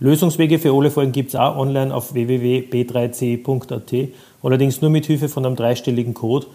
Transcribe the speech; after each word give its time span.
Lösungswege 0.00 0.58
für 0.58 0.72
alle 0.72 0.90
Folgen 0.90 1.12
gibt 1.12 1.28
es 1.28 1.36
auch 1.36 1.56
online 1.56 1.94
auf 1.94 2.14
www.b3c.at, 2.14 4.08
allerdings 4.42 4.80
nur 4.80 4.90
mit 4.90 5.04
Hilfe 5.04 5.28
von 5.28 5.44
einem 5.44 5.56
dreistelligen 5.56 6.14
Code, 6.14 6.46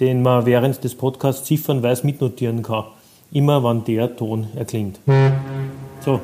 den 0.00 0.20
man 0.20 0.46
während 0.46 0.82
des 0.82 0.96
Podcasts 0.96 1.46
ziffernweise 1.46 2.04
mitnotieren 2.04 2.64
kann, 2.64 2.86
immer 3.30 3.62
wann 3.62 3.84
der 3.84 4.16
Ton 4.16 4.48
erklingt. 4.56 4.98
So, 6.00 6.20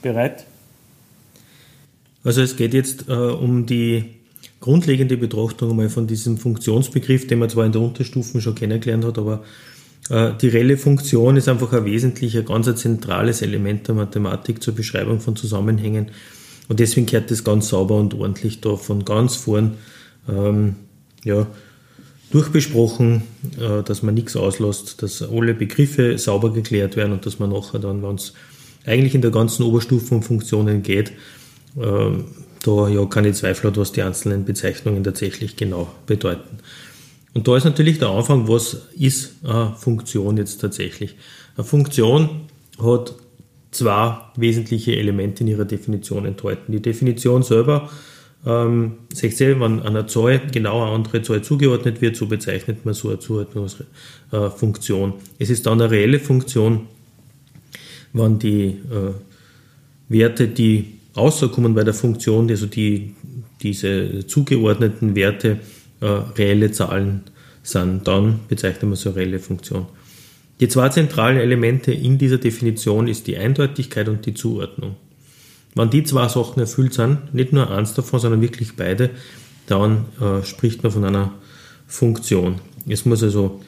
bereit? 0.00 0.46
Also 2.24 2.40
es 2.40 2.56
geht 2.56 2.72
jetzt 2.72 3.08
äh, 3.08 3.12
um 3.12 3.66
die 3.66 4.04
grundlegende 4.60 5.18
Betrachtung 5.18 5.72
einmal 5.72 5.90
von 5.90 6.06
diesem 6.06 6.38
Funktionsbegriff, 6.38 7.26
den 7.26 7.40
man 7.40 7.50
zwar 7.50 7.66
in 7.66 7.72
der 7.72 7.82
Unterstufen 7.82 8.40
schon 8.40 8.54
kennengelernt 8.54 9.04
hat, 9.04 9.18
aber 9.18 9.42
die 10.10 10.48
reelle 10.48 10.76
Funktion 10.76 11.36
ist 11.36 11.48
einfach 11.48 11.72
ein 11.72 11.84
wesentlicher, 11.84 12.42
ganz 12.42 12.66
ein 12.66 12.76
zentrales 12.76 13.40
Element 13.40 13.86
der 13.86 13.94
Mathematik 13.94 14.62
zur 14.62 14.74
Beschreibung 14.74 15.20
von 15.20 15.36
Zusammenhängen. 15.36 16.10
Und 16.68 16.80
deswegen 16.80 17.06
gehört 17.06 17.30
das 17.30 17.44
ganz 17.44 17.68
sauber 17.68 17.96
und 17.96 18.14
ordentlich 18.14 18.60
da 18.60 18.76
von 18.76 19.04
ganz 19.04 19.36
vorn 19.36 19.74
ähm, 20.28 20.76
ja, 21.24 21.46
durchbesprochen, 22.30 23.22
äh, 23.60 23.82
dass 23.82 24.02
man 24.02 24.14
nichts 24.14 24.36
auslässt, 24.36 25.02
dass 25.02 25.22
alle 25.22 25.54
Begriffe 25.54 26.18
sauber 26.18 26.52
geklärt 26.52 26.96
werden 26.96 27.12
und 27.12 27.26
dass 27.26 27.38
man 27.38 27.50
nachher 27.50 27.78
dann, 27.78 28.02
wenn 28.02 28.14
es 28.16 28.32
eigentlich 28.86 29.14
in 29.14 29.22
der 29.22 29.30
ganzen 29.30 29.62
Oberstufe 29.64 30.14
um 30.14 30.22
Funktionen 30.22 30.82
geht, 30.82 31.12
äh, 31.76 32.10
da 32.64 32.88
ja 32.88 33.04
keine 33.06 33.32
Zweifel 33.32 33.70
hat, 33.70 33.76
was 33.76 33.92
die 33.92 34.02
einzelnen 34.02 34.44
Bezeichnungen 34.44 35.04
tatsächlich 35.04 35.56
genau 35.56 35.92
bedeuten. 36.06 36.58
Und 37.34 37.48
da 37.48 37.56
ist 37.56 37.64
natürlich 37.64 37.98
der 37.98 38.08
Anfang, 38.08 38.46
was 38.48 38.88
ist 38.98 39.36
eine 39.44 39.74
Funktion 39.76 40.36
jetzt 40.36 40.60
tatsächlich? 40.60 41.16
Eine 41.56 41.64
Funktion 41.64 42.28
hat 42.82 43.14
zwei 43.70 44.18
wesentliche 44.36 44.96
Elemente 44.96 45.42
in 45.42 45.48
ihrer 45.48 45.64
Definition 45.64 46.26
enthalten. 46.26 46.72
Die 46.72 46.82
Definition 46.82 47.42
selber, 47.42 47.90
ähm, 48.44 48.98
seht 49.12 49.40
ihr, 49.40 49.58
wenn 49.60 49.80
einer 49.80 50.06
Zahl 50.06 50.42
genau 50.52 50.82
eine 50.82 50.92
andere 50.92 51.22
Zahl 51.22 51.42
zugeordnet 51.42 52.00
wird, 52.02 52.16
so 52.16 52.26
bezeichnet 52.26 52.84
man 52.84 52.94
so 52.94 53.08
eine 53.08 53.18
Zuordnungsfunktion. 53.18 55.14
Es 55.38 55.48
ist 55.48 55.66
dann 55.66 55.80
eine 55.80 55.90
reelle 55.90 56.18
Funktion, 56.18 56.88
wenn 58.12 58.38
die 58.38 58.66
äh, 58.66 59.14
Werte, 60.08 60.48
die 60.48 60.98
rauskommen 61.16 61.74
bei 61.74 61.84
der 61.84 61.94
Funktion, 61.94 62.50
also 62.50 62.66
die, 62.66 63.14
diese 63.62 64.26
zugeordneten 64.26 65.14
Werte, 65.14 65.60
äh, 66.02 66.06
reelle 66.06 66.72
Zahlen 66.72 67.22
sind, 67.62 68.06
dann 68.06 68.40
bezeichnen 68.48 68.90
wir 68.90 68.96
so 68.96 69.10
eine 69.10 69.18
reelle 69.18 69.38
Funktion. 69.38 69.86
Die 70.60 70.68
zwei 70.68 70.88
zentralen 70.90 71.38
Elemente 71.38 71.92
in 71.92 72.18
dieser 72.18 72.38
Definition 72.38 73.08
ist 73.08 73.26
die 73.26 73.36
Eindeutigkeit 73.36 74.08
und 74.08 74.26
die 74.26 74.34
Zuordnung. 74.34 74.96
Wenn 75.74 75.90
die 75.90 76.04
zwei 76.04 76.28
Sachen 76.28 76.60
erfüllt 76.60 76.92
sind, 76.92 77.32
nicht 77.32 77.52
nur 77.52 77.70
eins 77.70 77.94
davon, 77.94 78.20
sondern 78.20 78.42
wirklich 78.42 78.76
beide, 78.76 79.10
dann 79.66 80.04
äh, 80.20 80.44
spricht 80.44 80.82
man 80.82 80.92
von 80.92 81.04
einer 81.04 81.32
Funktion. 81.86 82.56
Es 82.86 83.06
muss 83.06 83.22
also, 83.22 83.60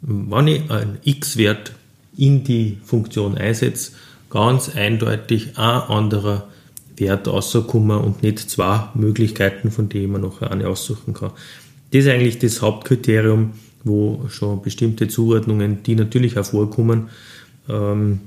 wenn 0.00 0.48
ich 0.48 0.70
einen 0.70 0.98
x-Wert 1.04 1.72
in 2.16 2.42
die 2.42 2.78
Funktion 2.84 3.38
einsetze, 3.38 3.92
ganz 4.30 4.74
eindeutig 4.74 5.58
ein 5.58 5.80
anderer 5.82 6.48
Wert 7.00 7.26
rauskommen 7.26 7.98
und 7.98 8.22
nicht 8.22 8.38
zwei 8.38 8.88
Möglichkeiten, 8.94 9.70
von 9.70 9.88
denen 9.88 10.12
man 10.12 10.20
noch 10.20 10.42
eine 10.42 10.68
aussuchen 10.68 11.14
kann. 11.14 11.32
Das 11.90 12.04
ist 12.04 12.10
eigentlich 12.10 12.38
das 12.38 12.62
Hauptkriterium, 12.62 13.52
wo 13.84 14.26
schon 14.28 14.62
bestimmte 14.62 15.08
Zuordnungen, 15.08 15.82
die 15.82 15.94
natürlich 15.94 16.38
auch 16.38 16.44
vorkommen, 16.44 17.08
ähm, 17.68 18.20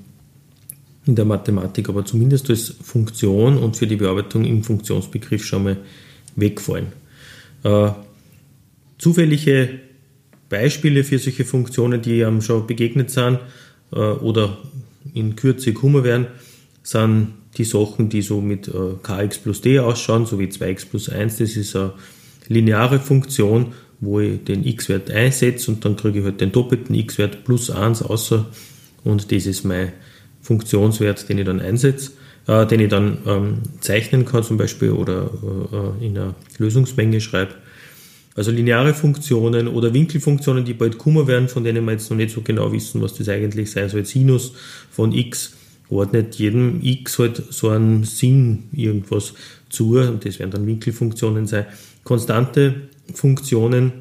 in 1.05 1.15
der 1.15 1.25
Mathematik, 1.25 1.89
aber 1.89 2.05
zumindest 2.05 2.49
als 2.49 2.75
Funktion 2.81 3.57
und 3.57 3.75
für 3.75 3.87
die 3.87 3.97
Bearbeitung 3.97 4.45
im 4.45 4.63
Funktionsbegriff 4.63 5.45
schon 5.45 5.63
mal 5.63 5.77
wegfallen. 6.35 6.87
Äh, 7.63 7.91
zufällige 8.97 9.79
Beispiele 10.49 11.03
für 11.03 11.19
solche 11.19 11.45
Funktionen, 11.45 12.01
die 12.01 12.23
einem 12.23 12.41
schon 12.41 12.67
begegnet 12.67 13.09
sind 13.09 13.39
äh, 13.91 13.97
oder 13.97 14.57
in 15.13 15.35
Kürze 15.35 15.73
kommen 15.73 16.03
werden, 16.03 16.27
sind 16.83 17.33
die 17.57 17.63
Sachen, 17.63 18.09
die 18.09 18.21
so 18.21 18.41
mit 18.41 18.67
äh, 18.67 18.95
kx 19.01 19.37
plus 19.39 19.61
d 19.61 19.79
ausschauen, 19.79 20.25
so 20.25 20.39
wie 20.39 20.47
2x 20.47 20.87
plus 20.89 21.09
1. 21.09 21.37
Das 21.37 21.55
ist 21.55 21.75
eine 21.75 21.93
lineare 22.47 22.99
Funktion, 22.99 23.73
wo 23.99 24.19
ich 24.19 24.43
den 24.43 24.65
x-Wert 24.65 25.11
einsetze 25.11 25.71
und 25.71 25.85
dann 25.85 25.95
kriege 25.95 26.19
ich 26.19 26.25
halt 26.25 26.41
den 26.41 26.51
doppelten 26.51 26.95
x-Wert 26.95 27.43
plus 27.43 27.69
1 27.69 28.01
außer 28.01 28.45
und 29.03 29.31
das 29.31 29.45
ist 29.45 29.63
mein 29.63 29.93
Funktionswert, 30.41 31.27
den 31.29 31.37
ich 31.37 31.45
dann 31.45 31.61
einsetze, 31.61 32.11
äh, 32.47 32.65
den 32.65 32.81
ich 32.81 32.89
dann 32.89 33.19
ähm, 33.25 33.57
zeichnen 33.79 34.25
kann 34.25 34.43
zum 34.43 34.57
Beispiel 34.57 34.91
oder 34.91 35.29
äh, 36.01 36.05
in 36.05 36.17
einer 36.17 36.35
Lösungsmenge 36.57 37.21
schreibe. 37.21 37.53
Also 38.35 38.49
lineare 38.49 38.95
Funktionen 38.95 39.67
oder 39.67 39.93
Winkelfunktionen, 39.93 40.65
die 40.65 40.73
bald 40.73 40.97
kommen 40.97 41.27
werden, 41.27 41.47
von 41.47 41.63
denen 41.63 41.85
wir 41.85 41.91
jetzt 41.91 42.09
noch 42.09 42.17
nicht 42.17 42.33
so 42.33 42.41
genau 42.41 42.71
wissen, 42.71 42.99
was 43.01 43.13
das 43.13 43.29
eigentlich 43.29 43.69
sein 43.69 43.89
soll. 43.89 44.05
Sinus 44.05 44.53
von 44.89 45.11
x 45.11 45.53
ordnet 45.97 46.35
jedem 46.35 46.79
x 46.81 47.19
halt 47.19 47.43
so 47.49 47.69
einen 47.69 48.03
Sinn 48.03 48.65
irgendwas 48.71 49.33
zu 49.69 49.97
und 49.97 50.25
das 50.25 50.39
werden 50.39 50.51
dann 50.51 50.67
Winkelfunktionen 50.67 51.47
sein. 51.47 51.65
Konstante 52.03 52.89
Funktionen 53.13 53.91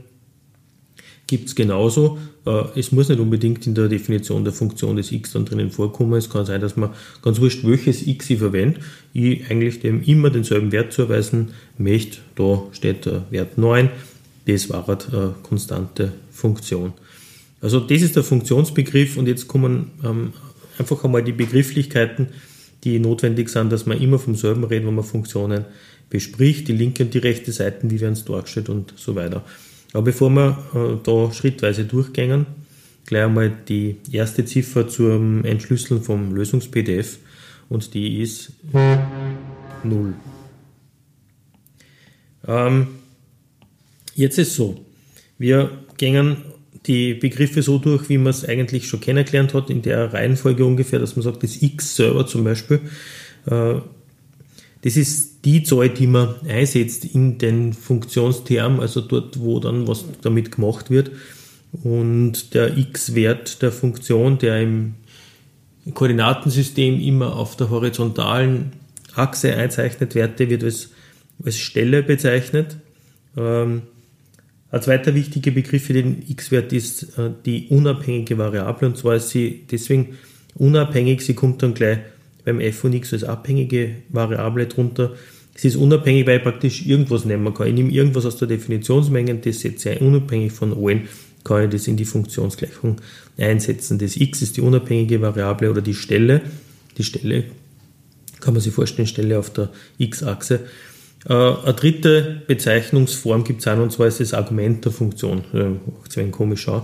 gibt 1.27 1.49
es 1.49 1.55
genauso. 1.55 2.19
Äh, 2.45 2.79
es 2.79 2.93
muss 2.93 3.09
nicht 3.09 3.21
unbedingt 3.21 3.67
in 3.67 3.75
der 3.75 3.89
Definition 3.89 4.45
der 4.45 4.53
Funktion 4.53 4.97
des 4.97 5.13
x 5.13 5.33
dann 5.33 5.45
drinnen 5.45 5.71
vorkommen. 5.71 6.15
Es 6.15 6.29
kann 6.29 6.45
sein, 6.45 6.61
dass 6.61 6.77
man 6.77 6.91
ganz 7.23 7.41
wurscht, 7.41 7.65
welches 7.65 8.07
x 8.07 8.31
ich 8.31 8.39
verwende, 8.39 8.81
ich 9.13 9.51
eigentlich 9.51 9.81
dem 9.81 10.03
immer 10.03 10.31
denselben 10.31 10.73
Wert 10.73 10.93
zuweisen 10.93 11.53
möchte. 11.79 12.19
Da 12.35 12.63
steht 12.73 13.07
der 13.07 13.25
Wert 13.31 13.57
9. 13.59 13.89
Das 14.47 14.69
war 14.71 14.89
eine 14.89 14.97
äh, 14.97 15.31
konstante 15.43 16.13
Funktion. 16.31 16.93
Also 17.61 17.79
das 17.79 18.03
ist 18.03 18.17
der 18.17 18.25
Funktionsbegriff 18.25 19.17
und 19.17 19.29
jetzt 19.29 19.47
kommen 19.47 19.93
ähm, 20.05 20.33
einfach 20.83 21.05
einmal 21.05 21.23
die 21.23 21.33
Begrifflichkeiten, 21.33 22.29
die 22.85 22.99
notwendig 22.99 23.49
sind, 23.49 23.71
dass 23.73 23.87
man 23.87 24.01
immer 24.01 24.19
vom 24.19 24.35
selben 24.35 24.65
reden, 24.65 24.87
wenn 24.87 24.95
man 24.97 25.05
Funktionen 25.05 25.65
bespricht, 26.11 26.69
die 26.69 26.73
linke 26.73 27.05
und 27.05 27.15
die 27.15 27.19
rechte 27.19 27.53
Seite, 27.53 27.91
wie 27.91 28.01
werden 28.01 28.13
es 28.13 28.25
dargestellt 28.25 28.69
und 28.69 28.93
so 28.97 29.15
weiter. 29.15 29.45
Aber 29.93 30.03
bevor 30.03 30.31
wir 30.31 30.59
äh, 30.75 30.99
da 31.03 31.33
schrittweise 31.33 31.85
durchgehen, 31.85 32.47
gleich 33.07 33.25
einmal 33.25 33.53
die 33.69 33.97
erste 34.11 34.45
Ziffer 34.45 34.89
zum 34.89 35.45
Entschlüsseln 35.45 36.03
vom 36.03 36.35
Lösungs-PDF 36.35 37.19
und 37.69 37.95
die 37.95 38.21
ist 38.21 38.53
0. 39.85 40.15
Ähm, 42.47 42.87
jetzt 44.15 44.39
ist 44.39 44.55
so, 44.55 44.85
wir 45.39 45.71
gehen 45.97 46.37
die 46.87 47.15
Begriffe 47.15 47.63
so 47.63 47.79
durch, 47.79 48.09
wie 48.09 48.19
man 48.19 48.31
es 48.31 48.45
eigentlich 48.45 48.89
schon 48.89 49.01
kennengelernt 49.01 49.55
hat, 49.55 49.71
in 49.71 49.83
der 49.83 50.13
Reihenfolge 50.13 50.65
ungefähr, 50.65 50.99
dass 50.99 51.17
man 51.17 51.23
sagt, 51.23 51.43
das 51.43 51.63
X 51.63 51.97
selber 51.97 52.27
zum 52.27 52.45
Beispiel, 52.45 52.81
äh, 53.47 53.75
das 54.83 54.97
ist 54.97 55.45
die 55.45 55.63
Zahl, 55.63 55.91
die 55.91 56.09
man 56.09 56.35
einsetzt 56.49 57.05
in 57.05 57.39
den 57.39 57.73
Funktionsterm, 57.73 58.81
also 58.81 59.01
dort, 59.01 59.39
wo 59.39 59.61
dann 59.61 59.87
was 59.87 60.05
damit 60.23 60.51
gemacht 60.51 60.91
wird. 60.91 61.13
Und 61.85 62.53
der 62.53 62.77
x-Wert 62.77 63.63
der 63.63 63.73
Funktion, 63.73 64.39
der 64.39 64.61
im 64.61 64.95
Koordinatensystem 65.95 67.01
immer 67.01 67.37
auf 67.37 67.57
der 67.57 67.71
horizontalen 67.71 68.73
Achse 69.15 69.55
einzeichnet 69.55 70.15
Werte, 70.15 70.51
wird 70.51 70.65
als, 70.65 70.91
als 71.45 71.59
Stelle 71.59 72.03
bezeichnet. 72.03 72.77
Ähm, 73.37 73.83
ein 74.73 74.81
zweiter 74.81 75.15
wichtiger 75.15 75.51
Begriff 75.51 75.85
für 75.85 75.93
den 75.93 76.25
x-Wert 76.27 76.73
ist 76.73 77.19
äh, 77.19 77.31
die 77.45 77.69
unabhängige 77.69 78.39
Variable 78.39 78.89
und 78.89 78.97
zwar 78.97 79.17
ist 79.17 79.29
sie 79.29 79.65
deswegen 79.71 80.17
unabhängig, 80.55 81.21
sie 81.21 81.35
kommt 81.35 81.63
dann 81.63 81.75
gleich 81.75 81.99
beim 82.45 82.59
f 82.59 82.79
von 82.79 82.93
x 82.93 83.13
als 83.13 83.23
abhängige 83.23 83.97
Variable 84.09 84.67
drunter. 84.67 85.15
Es 85.55 85.67
ist 85.67 85.77
unabhängig, 85.77 86.27
weil 86.27 86.39
ich 86.39 86.43
praktisch 86.43 86.87
irgendwas 86.87 87.27
nehmen 87.27 87.53
kann. 87.53 87.69
Ich 87.69 87.75
nehme 87.75 87.93
irgendwas 87.93 88.25
aus 88.25 88.39
der 88.39 88.49
Definitionsmenge, 88.49 89.35
das 89.37 89.61
setze 89.61 89.93
ich 89.93 90.01
unabhängig 90.01 90.53
von 90.53 90.73
allen, 90.73 91.03
kann 91.45 91.65
ich 91.65 91.71
das 91.71 91.87
in 91.87 91.99
die 91.99 92.07
Funktionsgleichung 92.07 92.97
einsetzen. 93.37 93.99
Das 93.99 94.17
x 94.17 94.41
ist 94.41 94.57
die 94.57 94.63
unabhängige 94.63 95.21
Variable 95.21 95.71
oder 95.71 95.83
die 95.83 95.95
Stelle. 95.95 96.41
Die 96.97 97.05
Stelle 97.05 97.45
kann 98.41 98.55
man 98.55 98.63
sich 98.63 98.73
vorstellen, 98.73 99.07
Stelle 99.07 99.39
auf 99.39 99.51
der 99.51 99.71
x-Achse. 99.99 100.61
Äh, 101.29 101.33
eine 101.33 101.75
dritte 101.75 102.43
Bezeichnungsform 102.47 103.45
gibt 103.45 103.61
es 103.61 103.69
auch, 103.69 103.79
und 103.79 103.93
zwar 103.93 104.07
ist 104.07 104.21
das 104.21 104.35
Argument 104.35 104.85
der 104.85 104.93
Funktion. 104.93 105.43
Macht 105.53 106.17
ein 106.19 106.31
komisch 106.33 106.69
an. 106.69 106.83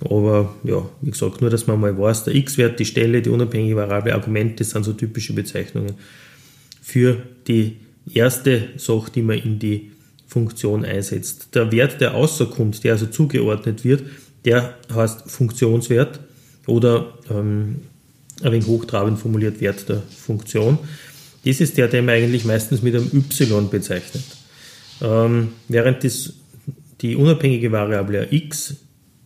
Aber 0.00 0.54
ja, 0.64 0.84
wie 1.00 1.10
gesagt, 1.10 1.40
nur, 1.40 1.50
dass 1.50 1.66
man 1.66 1.80
mal 1.80 1.96
weiß, 1.96 2.24
der 2.24 2.34
x-Wert, 2.34 2.80
die 2.80 2.84
Stelle, 2.84 3.22
die 3.22 3.30
unabhängige 3.30 3.76
Variable, 3.76 4.14
Argument, 4.14 4.58
das 4.58 4.70
sind 4.70 4.84
so 4.84 4.92
typische 4.92 5.32
Bezeichnungen 5.32 5.94
für 6.82 7.22
die 7.46 7.76
erste 8.12 8.70
Sache, 8.76 9.10
die 9.14 9.22
man 9.22 9.38
in 9.38 9.58
die 9.58 9.92
Funktion 10.26 10.84
einsetzt. 10.84 11.54
Der 11.54 11.70
Wert, 11.70 12.00
der 12.00 12.14
außerkommt, 12.14 12.82
der 12.82 12.94
also 12.94 13.06
zugeordnet 13.06 13.84
wird, 13.84 14.02
der 14.44 14.74
heißt 14.92 15.30
Funktionswert 15.30 16.20
oder 16.66 17.14
ähm, 17.30 17.76
ein 18.42 18.52
wenig 18.52 18.66
hochtrabend 18.66 19.18
formuliert 19.18 19.60
Wert 19.60 19.88
der 19.88 20.02
Funktion. 20.02 20.78
Das 21.44 21.60
ist 21.60 21.76
der, 21.76 21.88
den 21.88 22.06
man 22.06 22.14
eigentlich 22.14 22.44
meistens 22.44 22.82
mit 22.82 22.94
einem 22.94 23.10
y 23.12 23.68
bezeichnet. 23.68 24.24
Ähm, 25.02 25.48
während 25.68 26.04
das, 26.04 26.32
die 27.00 27.16
unabhängige 27.16 27.70
Variable 27.72 28.28
x 28.30 28.76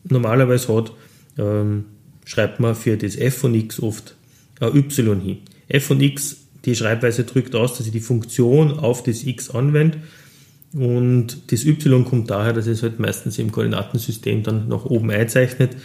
normalerweise 0.08 0.74
hat, 0.74 0.92
ähm, 1.38 1.84
schreibt 2.24 2.60
man 2.60 2.74
für 2.74 2.96
das 2.96 3.16
f 3.16 3.38
von 3.38 3.54
x 3.54 3.80
oft 3.80 4.14
ein 4.60 4.74
y 4.76 5.20
hin. 5.20 5.38
f 5.68 5.84
von 5.84 6.00
x, 6.00 6.36
die 6.64 6.74
Schreibweise 6.74 7.24
drückt 7.24 7.54
aus, 7.54 7.78
dass 7.78 7.86
ich 7.86 7.92
die 7.92 8.00
Funktion 8.00 8.78
auf 8.78 9.02
das 9.02 9.24
x 9.24 9.50
anwende 9.50 9.98
und 10.74 11.52
das 11.52 11.64
y 11.64 12.04
kommt 12.04 12.30
daher, 12.30 12.52
dass 12.52 12.66
es 12.66 12.82
halt 12.82 12.98
meistens 12.98 13.38
im 13.38 13.52
Koordinatensystem 13.52 14.42
dann 14.42 14.68
nach 14.68 14.84
oben 14.84 15.10
einzeichnet. 15.10 15.76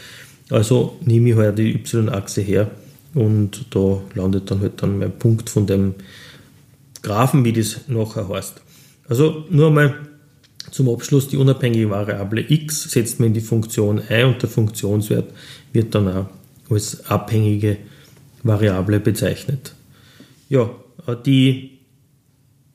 Also 0.49 0.97
nehme 1.05 1.29
ich 1.29 1.35
halt 1.35 1.57
die 1.57 1.73
y-Achse 1.73 2.41
her 2.41 2.69
und 3.13 3.65
da 3.69 4.01
landet 4.15 4.51
dann 4.51 4.59
halt 4.59 4.81
dann 4.81 4.97
mein 4.97 5.17
Punkt 5.17 5.49
von 5.49 5.67
dem 5.67 5.95
Graphen, 7.03 7.45
wie 7.45 7.53
das 7.53 7.81
nachher 7.87 8.27
heißt. 8.27 8.61
Also 9.07 9.45
nur 9.49 9.67
einmal 9.67 9.95
zum 10.71 10.89
Abschluss 10.89 11.27
die 11.27 11.37
unabhängige 11.37 11.89
Variable 11.89 12.43
x 12.47 12.83
setzt 12.89 13.19
man 13.19 13.27
in 13.27 13.33
die 13.33 13.41
Funktion 13.41 14.01
ein 14.09 14.25
und 14.25 14.41
der 14.41 14.49
Funktionswert 14.49 15.31
wird 15.71 15.93
dann 15.93 16.07
auch 16.07 16.25
als 16.69 17.05
abhängige 17.05 17.77
Variable 18.41 18.99
bezeichnet. 18.99 19.75
Ja, 20.49 20.69
die 21.25 21.73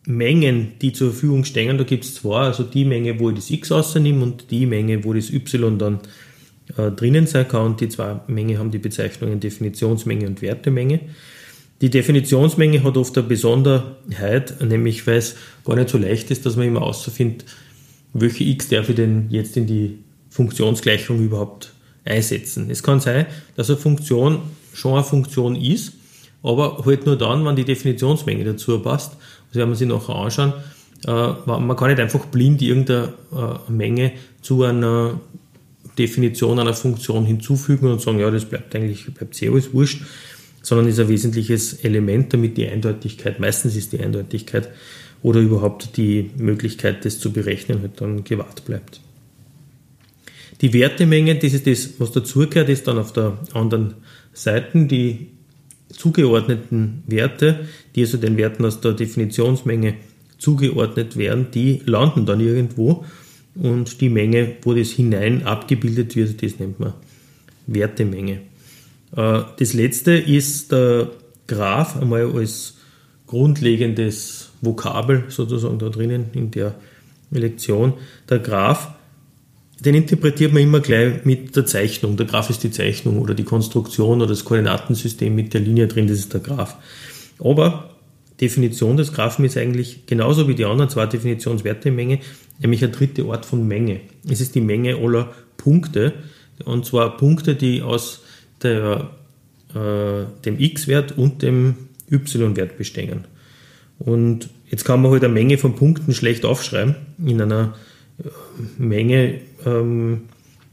Mengen, 0.07 0.73
die 0.81 0.93
zur 0.93 1.11
Verfügung 1.11 1.45
stehen, 1.45 1.77
da 1.77 1.85
gibt 1.85 2.05
es 2.05 2.15
zwei, 2.15 2.41
also 2.41 2.63
die 2.63 2.85
Menge, 2.85 3.19
wo 3.21 3.31
ich 3.31 3.37
das 3.37 3.51
x 3.51 3.71
rausnehme 3.71 4.23
und 4.23 4.51
die 4.51 4.65
Menge, 4.65 5.05
wo 5.05 5.13
das 5.13 5.31
y 5.31 5.79
dann 5.79 6.01
äh, 6.77 6.91
drinnen 6.91 7.27
sein 7.27 7.47
kann. 7.47 7.67
Und 7.67 7.81
die 7.81 7.89
zwei 7.89 8.21
Mengen 8.27 8.59
haben 8.59 8.71
die 8.71 8.79
Bezeichnungen 8.79 9.41
Definitionsmenge 9.41 10.27
und 10.27 10.41
Wertemenge. 10.41 11.01
Die 11.81 11.91
Definitionsmenge 11.91 12.83
hat 12.83 12.97
oft 12.97 13.17
eine 13.17 13.27
Besonderheit, 13.27 14.61
nämlich 14.61 15.07
weil 15.07 15.19
es 15.19 15.37
gar 15.65 15.77
nicht 15.77 15.89
so 15.89 15.99
leicht 15.99 16.31
ist, 16.31 16.45
dass 16.45 16.57
man 16.57 16.67
immer 16.67 16.83
ausfindet, 16.83 17.45
welche 18.13 18.45
x 18.45 18.69
darf 18.69 18.89
ich 18.89 18.97
denn 18.97 19.27
jetzt 19.31 19.57
in 19.57 19.67
die 19.67 19.99
Funktionsgleichung 20.31 21.23
überhaupt 21.23 21.73
einsetzen. 22.05 22.69
Es 22.71 22.83
kann 22.83 23.01
sein, 23.01 23.27
dass 23.55 23.71
eine 23.71 23.79
Funktion 23.79 24.41
schon 24.73 24.95
eine 24.95 25.05
Funktion 25.05 25.55
ist, 25.55 25.93
aber 26.43 26.83
halt 26.85 27.07
nur 27.07 27.17
dann, 27.17 27.45
wenn 27.45 27.57
die 27.57 27.65
Definitionsmenge 27.65 28.45
dazu 28.45 28.79
passt. 28.81 29.17
Das 29.49 29.57
werden 29.57 29.71
wir 29.71 29.77
sich 29.77 29.89
nachher 29.89 30.15
anschauen. 30.15 30.53
Äh, 31.07 31.33
man 31.47 31.77
kann 31.77 31.91
nicht 31.91 32.01
einfach 32.01 32.27
blind 32.27 32.61
irgendeine 32.61 33.13
äh, 33.33 33.71
Menge 33.71 34.13
zu 34.43 34.65
einer 34.65 35.21
Definition 35.99 36.59
einer 36.59 36.75
Funktion 36.75 37.25
hinzufügen 37.25 37.91
und 37.91 38.01
sagen, 38.01 38.21
ja, 38.21 38.31
das 38.31 38.45
bleibt 38.45 38.75
eigentlich, 38.75 39.13
bleibt 39.15 39.35
sehr 39.35 39.51
alles 39.51 39.73
wurscht, 39.73 40.03
sondern 40.69 40.89
ist 40.89 41.01
ein 41.01 41.09
wesentliches 41.09 41.83
Element, 41.83 42.35
damit 42.35 42.59
die 42.59 42.69
Eindeutigkeit, 42.69 43.41
meistens 43.41 43.75
ist 43.75 43.95
die 43.95 44.01
Eindeutigkeit 44.01 44.69
oder 45.23 45.41
überhaupt 45.41 45.97
die 45.97 46.31
Möglichkeit, 46.37 47.07
das 47.07 47.19
zu 47.19 47.33
berechnen, 47.33 47.81
halt 47.81 47.99
dann 48.03 48.23
gewahrt 48.23 48.67
bleibt. 48.67 49.01
Die 50.61 50.75
Wertemenge, 50.75 51.37
das 51.37 51.55
ist 51.55 51.67
das, 51.67 51.95
was 51.99 52.13
dazugehört, 52.13 52.69
ist 52.69 52.87
dann 52.87 52.99
auf 52.99 53.15
der 53.15 53.39
anderen 53.55 53.95
Seite 54.35 54.85
die 54.85 55.29
zugeordneten 55.89 57.03
Werte, 57.07 57.67
die 57.95 58.03
also 58.03 58.19
den 58.19 58.37
Werten 58.37 58.67
aus 58.67 58.83
der 58.83 58.93
Definitionsmenge 58.93 59.95
zugeordnet 60.37 61.17
werden, 61.17 61.47
die 61.51 61.81
landen 61.87 62.27
dann 62.27 62.41
irgendwo 62.41 63.07
und 63.55 64.03
die 64.03 64.11
Menge, 64.11 64.57
wo 64.63 64.75
das 64.75 64.91
hinein 64.91 65.47
abgebildet 65.47 66.15
wird, 66.15 66.43
das 66.43 66.59
nennt 66.59 66.79
man 66.79 66.93
Wertemenge. 67.67 68.43
Äh, 69.17 69.41
das 69.59 69.75
letzte 69.75 70.13
ist 70.13 70.73
der 70.73 71.11
Graph, 71.47 71.97
einmal 71.97 72.31
als 72.35 72.75
grundlegendes 73.27 74.51
Vokabel 74.61 75.25
sozusagen 75.29 75.79
da 75.79 75.89
drinnen 75.89 76.27
in 76.33 76.51
der 76.51 76.75
Lektion. 77.31 77.95
Der 78.29 78.39
Graph, 78.39 78.89
den 79.81 79.95
interpretiert 79.95 80.53
man 80.53 80.63
immer 80.63 80.81
gleich 80.81 81.25
mit 81.25 81.55
der 81.55 81.67
Zeichnung. 81.67 82.17
Der 82.17 82.27
Graph 82.27 82.51
ist 82.51 82.65
die 82.65 82.71
Zeichnung 82.71 83.19
oder 83.19 83.35
die 83.35 83.45
Konstruktion 83.45 84.21
oder 84.21 84.31
das 84.31 84.45
Koordinatensystem 84.45 85.35
mit 85.35 85.55
der 85.55 85.61
Linie 85.61 85.87
drin, 85.87 86.09
das 86.09 86.19
ist 86.19 86.33
der 86.33 86.41
Graph. 86.41 86.77
Aber 87.39 87.91
Definition 88.41 88.97
des 88.97 89.13
Graphen 89.13 89.45
ist 89.45 89.57
eigentlich 89.57 90.07
genauso 90.07 90.49
wie 90.49 90.55
die 90.55 90.65
anderen 90.65 90.91
zwei 90.91 91.07
Definitionswertemenge, 91.07 92.21
nämlich 92.61 92.85
ein 92.85 92.93
dritter 92.93 93.27
Ort 93.27 93.47
von 93.47 93.67
Menge. 93.67 94.01
Es 94.29 94.41
ist 94.41 94.55
die 94.55 94.61
Menge 94.61 94.97
aller 94.97 95.33
Punkte, 95.57 96.15
und 96.65 96.85
zwar 96.87 97.17
Punkte, 97.17 97.55
die 97.55 97.83
aus 97.83 98.23
der, 98.63 99.11
äh, 99.75 100.25
dem 100.45 100.59
x-Wert 100.59 101.17
und 101.17 101.43
dem 101.43 101.77
y-Wert 102.11 102.79
bestehen. 102.79 103.25
Und 103.99 104.49
jetzt 104.71 104.85
kann 104.85 105.03
man 105.03 105.11
halt 105.11 105.25
eine 105.25 105.33
Menge 105.33 105.59
von 105.59 105.75
Punkten 105.75 106.15
schlecht 106.15 106.45
aufschreiben 106.45 106.95
in 107.25 107.41
einer 107.41 107.75
äh, 108.23 108.29
Menge, 108.79 109.41
ähm, 109.67 110.23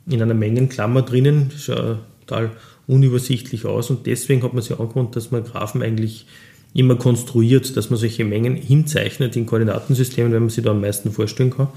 in 0.08 0.22
einer 0.22 0.34
Mengenklammer 0.34 1.02
drinnen. 1.02 1.50
Das 1.52 1.64
schaut 1.64 2.00
total 2.28 2.52
unübersichtlich 2.88 3.66
aus 3.66 3.90
und 3.90 4.06
deswegen 4.06 4.44
hat 4.44 4.54
man 4.54 4.62
sich 4.62 4.80
angewohnt, 4.80 5.16
dass 5.16 5.32
man 5.32 5.44
Graphen 5.44 5.82
eigentlich 5.82 6.28
immer 6.74 6.96
konstruiert, 6.96 7.76
dass 7.78 7.90
man 7.90 7.98
solche 7.98 8.26
Mengen 8.26 8.56
hinzeichnet 8.56 9.36
in 9.36 9.46
Koordinatensystemen, 9.46 10.34
wenn 10.34 10.42
man 10.44 10.50
sich 10.50 10.64
da 10.64 10.72
am 10.72 10.82
meisten 10.82 11.12
vorstellen 11.12 11.52
kann. 11.52 11.70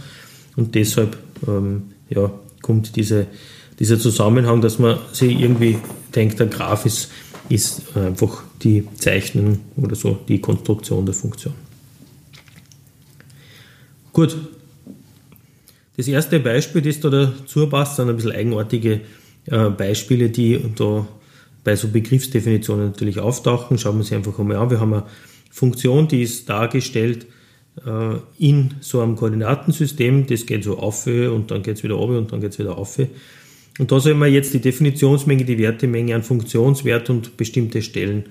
Und 0.57 0.75
deshalb 0.75 1.17
ähm, 1.47 1.85
ja, 2.11 2.31
kommt 2.63 2.97
diese, 2.97 3.27
dieser 3.79 3.99
Zusammenhang, 3.99 4.61
dass 4.61 4.79
man 4.79 4.99
sich 5.13 5.39
irgendwie 5.41 5.79
denkt, 6.15 6.41
der 6.41 6.47
Graph 6.47 6.87
ist, 6.87 7.11
ist 7.49 7.97
einfach 7.97 8.43
die 8.63 8.87
Zeichnung 8.97 9.61
oder 9.77 9.95
so, 9.95 10.19
die 10.29 10.41
Konstruktion 10.41 11.07
der 11.07 11.15
Funktion. 11.15 11.55
Gut. 14.13 14.37
Das 15.97 16.07
erste 16.07 16.39
Beispiel, 16.39 16.83
das 16.83 17.01
da 17.01 17.11
dazu 17.11 17.69
passt, 17.69 17.97
sind 17.97 18.09
ein 18.09 18.17
bisschen 18.17 18.33
eigenartige 18.33 19.01
äh, 19.47 19.71
Beispiele, 19.71 20.31
die 20.31 20.61
da 20.77 21.07
bei 21.65 21.77
so 21.77 21.89
Begriffsdefinitionen 21.89 22.87
natürlich 22.87 23.19
auftauchen. 23.19 23.79
Schauen 23.79 23.97
wir 23.97 24.01
uns 24.01 24.13
einfach 24.13 24.39
einmal 24.39 24.57
an. 24.59 24.71
Wir 24.71 24.81
haben 24.81 24.95
eine 24.95 25.05
Funktion, 25.51 26.09
die 26.09 26.23
ist 26.23 26.49
dargestellt 26.49 27.27
äh, 27.85 28.17
in 28.39 28.75
so 28.81 29.01
einem 29.01 29.17
Koordinatensystem. 29.17 30.27
Das 30.27 30.47
geht 30.47 30.65
so 30.65 30.79
auf 30.79 31.07
und 31.07 31.51
dann 31.51 31.63
geht 31.63 31.77
es 31.77 31.83
wieder 31.83 31.95
runter 31.95 32.19
und 32.19 32.33
dann 32.33 32.41
geht 32.41 32.53
es 32.53 32.59
wieder 32.59 32.79
auf. 32.79 32.99
Und 33.79 33.93
da 33.93 34.01
soll 34.01 34.15
man 34.15 34.33
jetzt 34.33 34.53
die 34.55 34.61
Definitionsmenge, 34.61 35.45
die 35.45 35.59
Wertemenge 35.59 36.15
an 36.15 36.23
Funktionswert 36.23 37.11
und 37.11 37.37
bestimmte 37.37 37.81
Stellen 37.81 38.25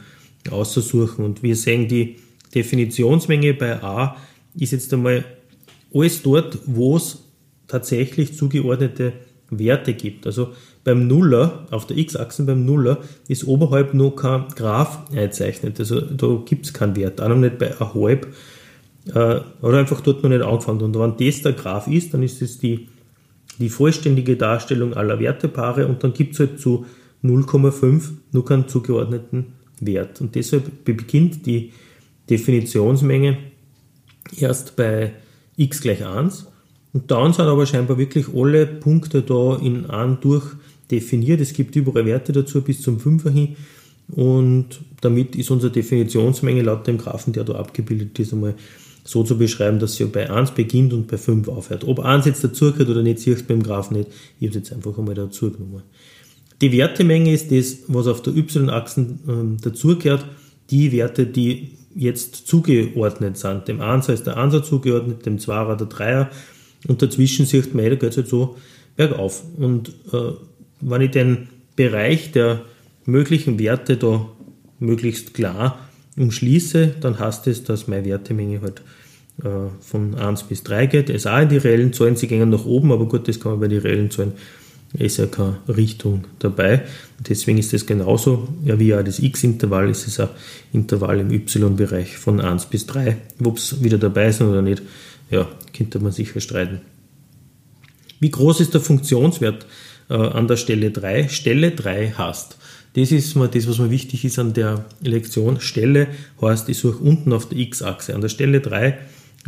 aussuchen. 0.51 1.24
Und 1.24 1.42
wir 1.42 1.56
sehen, 1.56 1.88
die 1.88 2.18
Definitionsmenge 2.54 3.54
bei 3.54 3.82
A 3.82 4.18
ist 4.60 4.72
jetzt 4.72 4.94
einmal 4.94 5.24
alles 5.94 6.22
dort, 6.22 6.60
wo 6.66 6.98
es 6.98 7.24
tatsächlich 7.68 8.36
zugeordnete 8.36 9.13
Werte 9.50 9.94
gibt. 9.94 10.25
Also 10.25 10.50
beim 10.84 11.08
Nuller, 11.08 11.68
auf 11.72 11.88
der 11.88 11.98
x-Achse 11.98 12.44
beim 12.44 12.66
Nuller, 12.66 13.00
ist 13.27 13.46
oberhalb 13.46 13.94
noch 13.94 14.12
kein 14.12 14.48
Graph 14.56 15.10
eingezeichnet. 15.12 15.80
Also 15.80 16.01
da 16.01 16.42
gibt 16.46 16.66
es 16.66 16.74
keinen 16.74 16.96
Wert, 16.96 17.22
auch 17.22 17.30
noch 17.30 17.38
nicht 17.38 17.58
bei 17.58 17.70
halb. 17.72 18.27
Äh, 19.13 19.39
oder 19.62 19.80
einfach 19.80 20.01
dort 20.01 20.24
noch 20.24 20.30
nicht 20.30 20.42
angefangen. 20.42 20.82
Und 20.82 21.00
wenn 21.00 21.25
das 21.25 21.42
der 21.42 21.54
Graph 21.54 21.88
ist, 21.88 22.13
dann 22.13 22.24
ist 22.24 22.42
es 22.42 22.58
die, 22.58 22.88
die 23.60 23.70
vollständige 23.70 24.36
Darstellung 24.36 24.94
aller 24.94 25.20
Wertepaare 25.20 25.88
und 25.88 26.04
dann 26.04 26.14
gibt 26.14 26.34
es 26.34 26.40
halt 26.40 26.60
zu 26.60 26.86
0,5 27.24 28.04
nur 28.32 28.46
keinen 28.46 28.68
zugeordneten 28.68 29.54
Wert. 29.80 30.22
Und 30.22 30.36
deshalb 30.36 30.86
beginnt 30.86 31.46
die 31.46 31.72
Definitionsmenge 32.30 33.38
erst 34.38 34.76
bei 34.76 35.14
x 35.56 35.82
gleich 35.82 36.06
1 36.06 36.48
und 36.94 37.12
dann 37.12 37.34
sind 37.34 37.46
aber 37.46 37.66
scheinbar 37.66 37.98
wirklich 37.98 38.28
alle 38.34 38.66
Punkte 38.66 39.22
da 39.22 39.56
in 39.58 39.86
einem 39.88 40.20
durch 40.22 40.46
definiert. 40.90 41.42
Es 41.42 41.54
gibt 41.54 41.76
überall 41.76 42.06
Werte 42.06 42.32
dazu 42.32 42.62
bis 42.62 42.82
zum 42.82 42.98
5er 42.98 43.30
hin. 43.30 43.56
Und 44.10 44.80
damit 45.02 45.36
ist 45.36 45.52
unsere 45.52 45.72
Definitionsmenge 45.72 46.62
laut 46.62 46.88
dem 46.88 46.98
Graphen, 46.98 47.34
der 47.34 47.44
da 47.44 47.56
abgebildet 47.56 48.18
ist, 48.20 48.32
einmal 48.34 48.56
so 49.08 49.24
zu 49.24 49.38
beschreiben, 49.38 49.80
dass 49.80 49.96
sie 49.96 50.06
bei 50.06 50.30
1 50.30 50.52
beginnt 50.52 50.92
und 50.92 51.08
bei 51.08 51.18
5 51.18 51.48
aufhört. 51.48 51.86
Ob 51.86 52.00
1 52.00 52.26
jetzt 52.26 52.44
dazugehört 52.44 52.90
oder 52.90 53.04
nicht, 53.04 53.20
siehst 53.20 53.42
du 53.42 53.46
beim 53.46 53.64
Graphen 53.64 53.98
nicht. 53.98 54.10
Ich 54.40 54.48
habe 54.48 54.50
es 54.50 54.56
jetzt 54.56 54.74
einfach 54.74 54.98
einmal 54.98 55.16
dazu 55.16 55.50
genommen. 55.50 55.84
Die 56.60 56.72
Wertemenge 56.74 57.32
ist 57.32 57.52
das, 57.52 57.84
was 57.88 58.08
auf 58.08 58.22
der 58.22 58.36
y-Achse 58.36 59.08
ähm, 59.28 59.58
dazugehört. 59.62 60.26
Die 60.72 60.92
Werte, 60.92 61.26
die 61.26 61.70
jetzt 61.96 62.48
zugeordnet 62.48 63.38
sind. 63.38 63.70
Dem 63.70 63.80
1 63.80 64.10
ist 64.10 64.28
der 64.28 64.38
1er 64.38 64.62
zugeordnet, 64.62 65.26
dem 65.26 65.38
2er 65.38 65.78
der 65.78 65.88
3er 65.88 66.28
und 66.88 67.02
dazwischen 67.02 67.46
sieht 67.46 67.74
man, 67.74 67.86
da 67.86 67.96
geht 67.96 68.12
es 68.12 68.18
halt 68.18 68.28
so 68.28 68.58
bergauf. 68.98 69.44
Und 69.58 69.90
äh, 70.12 70.34
wenn 70.82 71.02
ich 71.02 71.12
den 71.12 71.48
Bereich 71.76 72.32
der 72.34 72.62
möglichen 73.06 73.58
Werte 73.58 73.96
da 73.96 74.28
möglichst 74.80 75.34
klar 75.34 75.87
umschließe, 76.18 76.96
dann 77.00 77.20
heißt 77.20 77.48
es, 77.48 77.64
dass 77.64 77.88
meine 77.88 78.06
Wertemenge 78.06 78.62
halt 78.62 78.82
äh, 79.44 79.70
von 79.82 80.16
1 80.16 80.44
bis 80.44 80.64
3 80.64 80.88
geht. 80.88 81.10
Es 81.10 81.28
auch 81.28 81.40
in 81.40 81.50
die 81.50 81.58
reellen 81.58 81.94
Zahlen, 81.94 82.16
sie 82.16 82.28
gehen 82.28 82.50
nach 82.50 82.66
oben, 82.66 82.92
aber 82.92 83.06
gut, 83.06 83.28
das 83.28 83.40
kann 83.40 83.54
man 83.54 83.62
bei 83.62 83.68
den 83.68 83.80
reellen 83.80 84.10
Zahlen, 84.10 84.34
ist 84.94 85.18
ja 85.18 85.28
keine 85.28 85.58
Richtung 85.68 86.26
dabei. 86.40 86.84
Deswegen 87.28 87.58
ist 87.58 87.74
das 87.74 87.86
genauso, 87.86 88.48
ja, 88.64 88.80
wie 88.80 88.96
auch 88.96 89.04
das 89.04 89.20
x-Intervall, 89.20 89.90
ist 89.90 90.08
es 90.08 90.20
ein 90.20 90.30
Intervall 90.74 91.20
im 91.20 91.32
y-Bereich 91.32 92.18
von 92.18 92.42
1 92.42 92.66
bis 92.68 92.88
3. 92.88 93.18
Ob 93.44 93.58
es 93.58 93.84
wieder 93.84 93.98
dabei 93.98 94.32
sind 94.32 94.48
oder 94.48 94.62
nicht, 94.62 94.82
ja, 95.30 95.48
könnte 95.76 96.00
man 96.00 96.12
sicher 96.12 96.40
streiten. 96.40 96.82
Wie 98.20 98.32
groß 98.32 98.62
ist 98.62 98.74
der 98.74 98.82
Funktionswert 98.82 99.68
äh, 100.10 100.16
an 100.16 100.48
der 100.48 100.58
Stelle 100.58 100.90
3? 100.90 101.28
Stelle 101.28 101.72
3 101.72 102.12
heißt, 102.18 102.58
das 102.98 103.12
ist 103.12 103.36
mal 103.36 103.48
das, 103.48 103.68
was 103.68 103.77
mir 103.77 103.92
wichtig 103.92 104.25
ist 104.25 104.39
an 104.39 104.54
der 104.54 104.86
Lektion. 105.01 105.60
Stelle 105.62 106.08
heißt, 106.42 106.68
ich 106.68 106.80
suche 106.80 106.98
unten 106.98 107.32
auf 107.32 107.48
der 107.48 107.60
x-Achse. 107.60 108.16
An 108.16 108.22
der 108.22 108.30
Stelle 108.30 108.60
3 108.60 108.98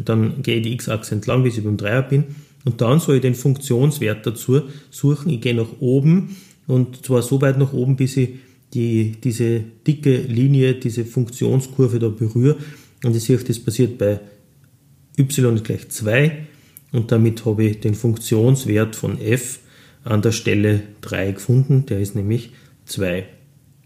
dann 0.06 0.44
gehe 0.44 0.58
ich 0.58 0.64
die 0.64 0.74
x-Achse 0.74 1.16
entlang, 1.16 1.44
bis 1.44 1.58
ich 1.58 1.64
beim 1.64 1.76
Dreier 1.76 2.04
bin. 2.04 2.24
Und 2.64 2.80
dann 2.80 3.00
soll 3.00 3.16
ich 3.16 3.22
den 3.22 3.36
Funktionswert 3.36 4.26
dazu 4.26 4.62
suchen. 4.92 5.32
Ich 5.32 5.42
gehe 5.42 5.56
nach 5.56 5.80
oben 5.80 6.38
und 6.68 7.06
zwar 7.06 7.22
so 7.22 7.42
weit 7.42 7.58
nach 7.58 7.74
oben, 7.74 7.96
bis 7.96 8.18
ich 8.18 8.30
die, 8.74 9.14
diese 9.24 9.62
dicke 9.88 10.16
Linie, 10.18 10.76
diese 10.76 11.04
Funktionskurve 11.04 12.00
da 12.00 12.10
berühre. 12.10 12.58
Und 13.04 13.16
ich 13.16 13.24
sehe, 13.24 13.38
das 13.38 13.60
passiert 13.60 13.98
bei 13.98 14.20
y 15.18 15.56
ist 15.56 15.66
gleich 15.66 15.90
2 15.90 16.48
und 16.92 17.12
damit 17.12 17.46
habe 17.46 17.64
ich 17.66 17.80
den 17.80 17.96
Funktionswert 17.96 18.96
von 18.96 19.20
f 19.20 19.60
an 20.04 20.22
der 20.22 20.32
Stelle 20.32 20.84
3 21.02 21.32
gefunden, 21.32 21.86
der 21.88 22.00
ist 22.00 22.16
nämlich 22.16 22.52
2. 22.86 23.26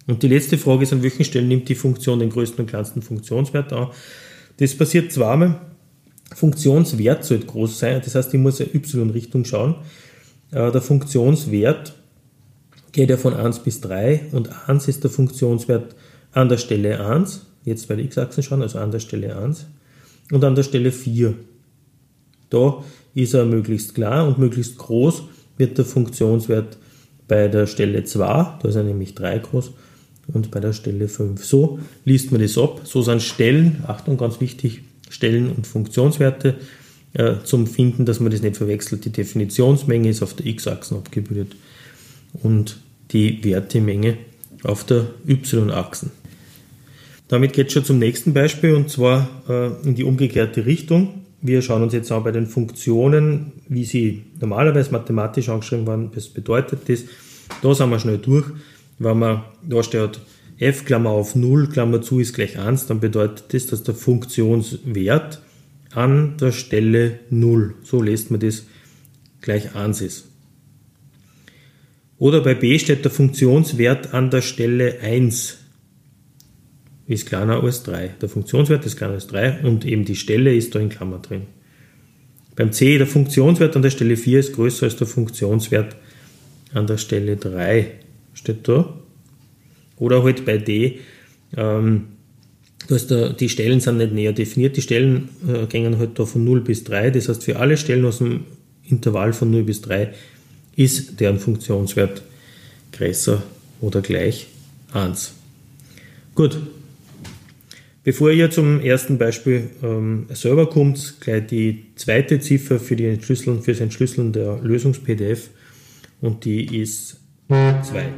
Und 0.07 0.22
die 0.22 0.27
letzte 0.27 0.57
Frage 0.57 0.83
ist, 0.83 0.93
an 0.93 1.03
welchen 1.03 1.24
Stellen 1.24 1.48
nimmt 1.48 1.69
die 1.69 1.75
Funktion 1.75 2.19
den 2.19 2.29
größten 2.29 2.62
und 2.62 2.67
kleinsten 2.67 3.01
Funktionswert 3.01 3.72
an? 3.72 3.88
Das 4.57 4.75
passiert 4.75 5.12
zweimal, 5.12 5.62
Funktionswert 6.36 7.24
sollte 7.24 7.45
groß 7.45 7.79
sein, 7.79 8.01
das 8.03 8.15
heißt, 8.15 8.33
ich 8.33 8.39
muss 8.39 8.60
in 8.60 8.69
y-Richtung 8.74 9.45
schauen. 9.45 9.75
Äh, 10.51 10.72
der 10.72 10.81
Funktionswert 10.81 11.93
geht 12.91 13.10
ja 13.10 13.17
von 13.17 13.33
1 13.33 13.60
bis 13.60 13.81
3 13.81 14.27
und 14.31 14.50
1 14.67 14.88
ist 14.88 15.03
der 15.03 15.12
Funktionswert 15.12 15.95
an 16.31 16.50
der 16.50 16.57
Stelle 16.57 17.05
1, 17.05 17.45
jetzt 17.65 17.88
bei 17.88 17.95
der 17.95 18.05
x-Achse 18.05 18.43
schauen, 18.43 18.62
also 18.62 18.79
an 18.79 18.91
der 18.91 19.00
Stelle 19.00 19.38
1 19.38 19.67
und 20.31 20.43
an 20.43 20.55
der 20.55 20.63
Stelle 20.63 20.91
4. 20.91 21.33
Da 22.50 22.83
ist 23.15 23.33
er 23.33 23.45
möglichst 23.45 23.95
klar 23.95 24.27
und 24.27 24.38
möglichst 24.38 24.77
groß 24.77 25.24
wird 25.57 25.77
der 25.77 25.86
Funktionswert 25.86 26.77
bei 27.27 27.48
der 27.48 27.67
Stelle 27.67 28.03
2, 28.03 28.57
da 28.62 28.67
ist 28.67 28.75
er 28.75 28.83
nämlich 28.83 29.15
3 29.15 29.39
groß, 29.39 29.72
und 30.27 30.51
bei 30.51 30.60
der 30.60 30.74
Stelle 30.74 31.08
5. 31.08 31.44
So 31.44 31.80
liest 32.06 32.32
man 32.32 32.42
das 32.42 32.58
ab. 32.58 32.82
So 32.86 33.01
sind 33.01 33.22
Stellen, 33.22 33.84
Achtung, 33.88 34.18
ganz 34.18 34.39
wichtig, 34.39 34.82
Stellen- 35.10 35.51
und 35.51 35.68
Funktionswerte 35.68 36.56
äh, 37.13 37.36
zum 37.44 37.68
Finden, 37.68 38.06
dass 38.06 38.20
man 38.20 38.32
das 38.32 38.42
nicht 38.42 38.58
verwechselt. 38.58 39.06
Die 39.06 39.12
Definitionsmenge 39.12 40.10
ist 40.10 40.24
auf 40.24 40.34
der 40.34 40.46
x-Achse 40.46 40.96
abgebildet 40.96 41.56
und 42.42 42.80
die 43.12 43.44
Wertemenge 43.44 44.18
auf 44.63 44.86
der 44.86 45.08
y-Achse. 45.27 46.10
Damit 47.27 47.53
geht 47.53 47.68
es 47.68 47.74
schon 47.74 47.86
zum 47.86 48.00
nächsten 48.00 48.34
Beispiel 48.34 48.74
und 48.75 48.89
zwar 48.89 49.27
äh, 49.48 49.88
in 49.88 49.96
die 49.96 50.03
umgekehrte 50.03 50.65
Richtung. 50.65 51.24
Wir 51.42 51.62
schauen 51.62 51.84
uns 51.84 51.94
jetzt 51.94 52.12
an 52.12 52.24
bei 52.24 52.32
den 52.32 52.48
Funktionen, 52.48 53.51
wie 53.68 53.86
sie 53.86 54.24
normalerweise 54.39 54.92
mathematisch 54.92 55.50
angeschrieben 55.50 55.86
werden. 55.86 56.12
Was 56.15 56.30
bedeutet 56.30 56.88
das? 56.88 57.03
Da 57.62 57.74
sind 57.74 57.89
wir 57.89 58.00
schnell 58.00 58.18
durch. 58.18 58.46
Wenn 59.00 59.19
man 59.19 59.43
da 59.67 59.83
steht, 59.83 60.19
f 60.57 60.85
Klammer 60.85 61.09
auf 61.09 61.35
0 61.35 61.69
Klammer 61.69 62.01
zu 62.01 62.19
ist 62.19 62.33
gleich 62.33 62.57
1, 62.57 62.88
dann 62.88 63.00
bedeutet 63.00 63.53
das, 63.53 63.67
dass 63.67 63.83
der 63.83 63.95
Funktionswert 63.95 65.41
an 65.91 66.38
der 66.38 66.51
Stelle 66.51 67.19
0, 67.29 67.75
so 67.83 68.01
lässt 68.01 68.31
man 68.31 68.39
das, 68.39 68.65
gleich 69.41 69.75
1 69.75 70.01
ist. 70.01 70.25
Oder 72.17 72.41
bei 72.41 72.53
b 72.53 72.79
steht 72.79 73.03
der 73.03 73.12
Funktionswert 73.12 74.13
an 74.13 74.29
der 74.29 74.41
Stelle 74.41 75.00
1 75.01 75.57
ist 77.05 77.27
kleiner 77.27 77.62
als 77.62 77.83
3. 77.83 78.15
Der 78.21 78.29
Funktionswert 78.29 78.85
ist 78.85 78.95
kleiner 78.95 79.15
als 79.15 79.27
3 79.27 79.63
und 79.63 79.85
eben 79.85 80.05
die 80.05 80.15
Stelle 80.15 80.55
ist 80.55 80.73
da 80.73 80.79
in 80.79 80.89
Klammer 80.89 81.19
drin. 81.19 81.43
Beim 82.55 82.71
c 82.71 82.97
der 82.97 83.07
Funktionswert 83.07 83.75
an 83.75 83.81
der 83.81 83.89
Stelle 83.89 84.15
4 84.15 84.39
ist 84.39 84.53
größer 84.53 84.85
als 84.85 84.95
der 84.95 85.07
Funktionswert 85.07 85.95
an 86.73 86.88
der 86.88 86.97
Stelle 86.97 87.35
3. 87.35 87.91
Steht 88.34 88.68
da. 88.68 88.94
Oder 89.98 90.24
halt 90.24 90.46
bei 90.46 90.58
D, 90.58 91.00
ähm, 91.56 92.06
dass 92.88 93.08
da, 93.08 93.30
die 93.30 93.50
Stellen 93.50 93.80
sind 93.80 93.98
nicht 93.98 94.13
näher 94.13 94.34
definiert. 94.34 94.75
Die 94.75 94.82
Stellen 94.82 95.30
äh, 95.48 95.66
gehen 95.68 95.98
halt 95.98 96.20
da 96.20 96.25
von 96.25 96.44
0 96.44 96.62
bis 96.62 96.84
3. 96.84 97.12
Das 97.12 97.30
heißt, 97.30 97.44
für 97.44 97.58
alle 97.58 97.78
Stellen 97.78 98.06
aus 98.06 98.18
dem 98.18 98.46
Intervall 98.84 99.34
von 99.34 99.52
0 99.52 99.63
bis 99.63 99.82
3 99.82 100.13
ist 100.75 101.20
deren 101.20 101.40
Funktionswert 101.40 102.24
größer 102.92 103.44
oder 103.82 104.02
gleich 104.02 104.48
1. 104.94 105.34
Gut. 106.36 106.58
Bevor 108.06 108.32
ihr 108.32 108.52
zum 108.52 108.82
ersten 108.82 109.18
Beispiel 109.18 109.70
ähm, 109.82 110.25
selber 110.34 110.70
kommt, 110.70 111.22
gleich 111.22 111.48
die 111.48 111.86
zweite 111.96 112.42
Ziffer 112.42 112.78
für, 112.80 112.98
die 112.98 113.06
Entschlüsseln, 113.06 113.62
für 113.62 113.72
das 113.72 113.80
Entschlüsseln 113.80 114.34
der 114.34 114.60
Lösungs-PDF 114.62 115.50
und 116.20 116.44
die 116.44 116.82
ist 116.82 117.18
2. 117.50 118.13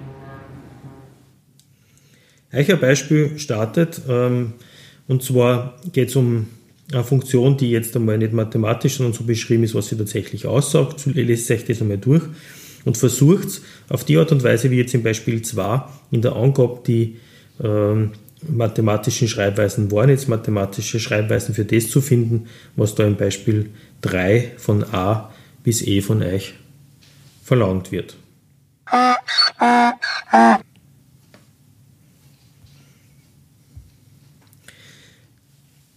Eicher 2.52 2.78
Beispiel 2.78 3.38
startet, 3.38 4.02
ähm, 4.08 4.54
und 5.08 5.24
zwar 5.24 5.78
geht 5.92 6.10
es 6.10 6.16
um 6.16 6.48
eine 6.92 7.04
Funktion, 7.04 7.58
die 7.58 7.72
jetzt 7.72 7.96
einmal 7.96 8.18
nicht 8.18 8.34
mathematisch, 8.34 8.98
sondern 8.98 9.14
so 9.14 9.24
beschrieben 9.24 9.64
ist, 9.64 9.76
was 9.76 9.88
sie 9.88 9.98
tatsächlich 9.98 10.46
aussagt. 10.46 11.06
Lest 11.06 11.52
euch 11.52 11.66
das 11.66 11.82
einmal 11.82 11.98
durch 11.98 12.24
und 12.86 12.98
versucht 12.98 13.62
auf 13.90 14.04
die 14.04 14.18
Art 14.18 14.32
und 14.32 14.44
Weise, 14.44 14.72
wie 14.72 14.78
jetzt 14.78 14.94
im 14.94 15.04
Beispiel 15.04 15.42
2 15.42 15.84
in 16.12 16.22
der 16.22 16.36
Angabe 16.36 16.82
die 16.86 17.18
ähm, 17.62 18.12
mathematischen 18.48 19.28
Schreibweisen 19.28 19.92
waren, 19.92 20.10
jetzt 20.10 20.30
mathematische 20.30 21.00
Schreibweisen 21.00 21.56
für 21.56 21.66
das 21.66 21.90
zu 21.90 22.02
finden, 22.02 22.46
was 22.76 22.94
da 22.94 23.06
im 23.06 23.16
Beispiel 23.16 23.72
3 24.02 24.52
von 24.58 24.84
A 24.84 25.34
bis 25.64 25.82
E 25.82 26.02
von 26.02 26.22
euch 26.22 26.54
verlangt 27.44 27.92
wird. 27.92 28.18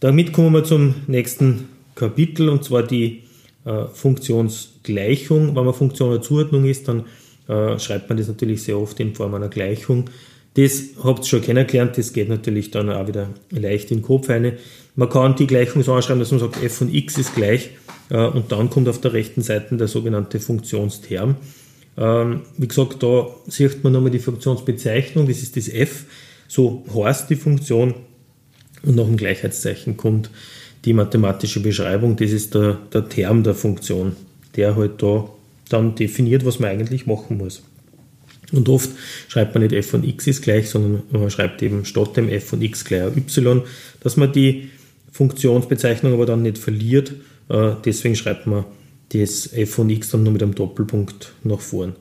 Damit 0.00 0.32
kommen 0.32 0.54
wir 0.54 0.64
zum 0.64 0.94
nächsten 1.06 1.68
Kapitel 1.94 2.48
und 2.48 2.64
zwar 2.64 2.84
die 2.84 3.24
äh, 3.64 3.86
Funktionsgleichung. 3.92 5.56
Wenn 5.56 5.64
man 5.64 5.74
Funktion 5.74 6.10
einer 6.10 6.22
Zuordnung 6.22 6.64
ist, 6.64 6.86
dann 6.88 7.04
äh, 7.48 7.78
schreibt 7.78 8.08
man 8.08 8.16
das 8.16 8.28
natürlich 8.28 8.62
sehr 8.62 8.78
oft 8.78 8.98
in 9.00 9.14
Form 9.14 9.34
einer 9.34 9.48
Gleichung. 9.48 10.08
Das 10.54 10.82
habt 11.02 11.20
ihr 11.20 11.26
schon 11.26 11.42
kennengelernt, 11.42 11.98
das 11.98 12.12
geht 12.12 12.28
natürlich 12.28 12.70
dann 12.70 12.90
auch 12.90 13.06
wieder 13.06 13.28
leicht 13.50 13.90
in 13.90 13.98
den 13.98 14.02
Kopf 14.02 14.30
eine. 14.30 14.54
Man 14.96 15.08
kann 15.08 15.36
die 15.36 15.46
Gleichung 15.46 15.82
so 15.82 15.92
anschreiben, 15.92 16.20
dass 16.20 16.30
man 16.30 16.40
sagt, 16.40 16.62
f 16.62 16.74
von 16.74 16.92
x 16.92 17.18
ist 17.18 17.34
gleich 17.34 17.70
äh, 18.10 18.26
und 18.26 18.50
dann 18.52 18.70
kommt 18.70 18.88
auf 18.88 19.00
der 19.00 19.12
rechten 19.12 19.42
Seite 19.42 19.76
der 19.76 19.88
sogenannte 19.88 20.40
Funktionsterm. 20.40 21.36
Ähm, 21.98 22.42
wie 22.56 22.68
gesagt, 22.68 23.02
da 23.02 23.26
sieht 23.48 23.82
man 23.82 23.92
nochmal 23.92 24.10
die 24.10 24.20
Funktionsbezeichnung, 24.20 25.26
das 25.26 25.42
ist 25.42 25.56
das 25.56 25.68
f, 25.68 26.04
so 26.46 26.84
heißt 26.94 27.28
die 27.28 27.36
Funktion 27.36 27.94
und 28.84 28.94
nach 28.94 29.04
dem 29.04 29.16
Gleichheitszeichen 29.16 29.96
kommt 29.96 30.30
die 30.84 30.92
mathematische 30.92 31.60
Beschreibung, 31.60 32.14
das 32.16 32.30
ist 32.30 32.54
der, 32.54 32.78
der 32.92 33.08
Term 33.08 33.42
der 33.42 33.54
Funktion, 33.54 34.14
der 34.54 34.76
halt 34.76 35.02
da 35.02 35.28
dann 35.68 35.96
definiert, 35.96 36.44
was 36.46 36.60
man 36.60 36.70
eigentlich 36.70 37.06
machen 37.06 37.36
muss. 37.36 37.62
Und 38.52 38.68
oft 38.68 38.90
schreibt 39.28 39.54
man 39.54 39.62
nicht 39.62 39.74
f 39.74 39.90
von 39.90 40.04
x 40.04 40.26
ist 40.26 40.42
gleich, 40.42 40.70
sondern 40.70 41.02
man 41.10 41.30
schreibt 41.30 41.62
eben 41.62 41.84
statt 41.84 42.16
dem 42.16 42.28
f 42.28 42.46
von 42.46 42.62
x 42.62 42.84
gleich 42.84 43.14
y, 43.16 43.62
dass 44.00 44.16
man 44.16 44.32
die 44.32 44.70
Funktionsbezeichnung 45.12 46.14
aber 46.14 46.26
dann 46.26 46.42
nicht 46.42 46.58
verliert. 46.58 47.12
Äh, 47.48 47.72
deswegen 47.84 48.14
schreibt 48.14 48.46
man 48.46 48.64
das 49.10 49.52
f 49.52 49.70
von 49.70 49.90
x 49.90 50.10
dann 50.10 50.22
nur 50.22 50.32
mit 50.32 50.42
einem 50.42 50.54
Doppelpunkt 50.54 51.32
nach 51.44 51.60
vorn. 51.60 51.94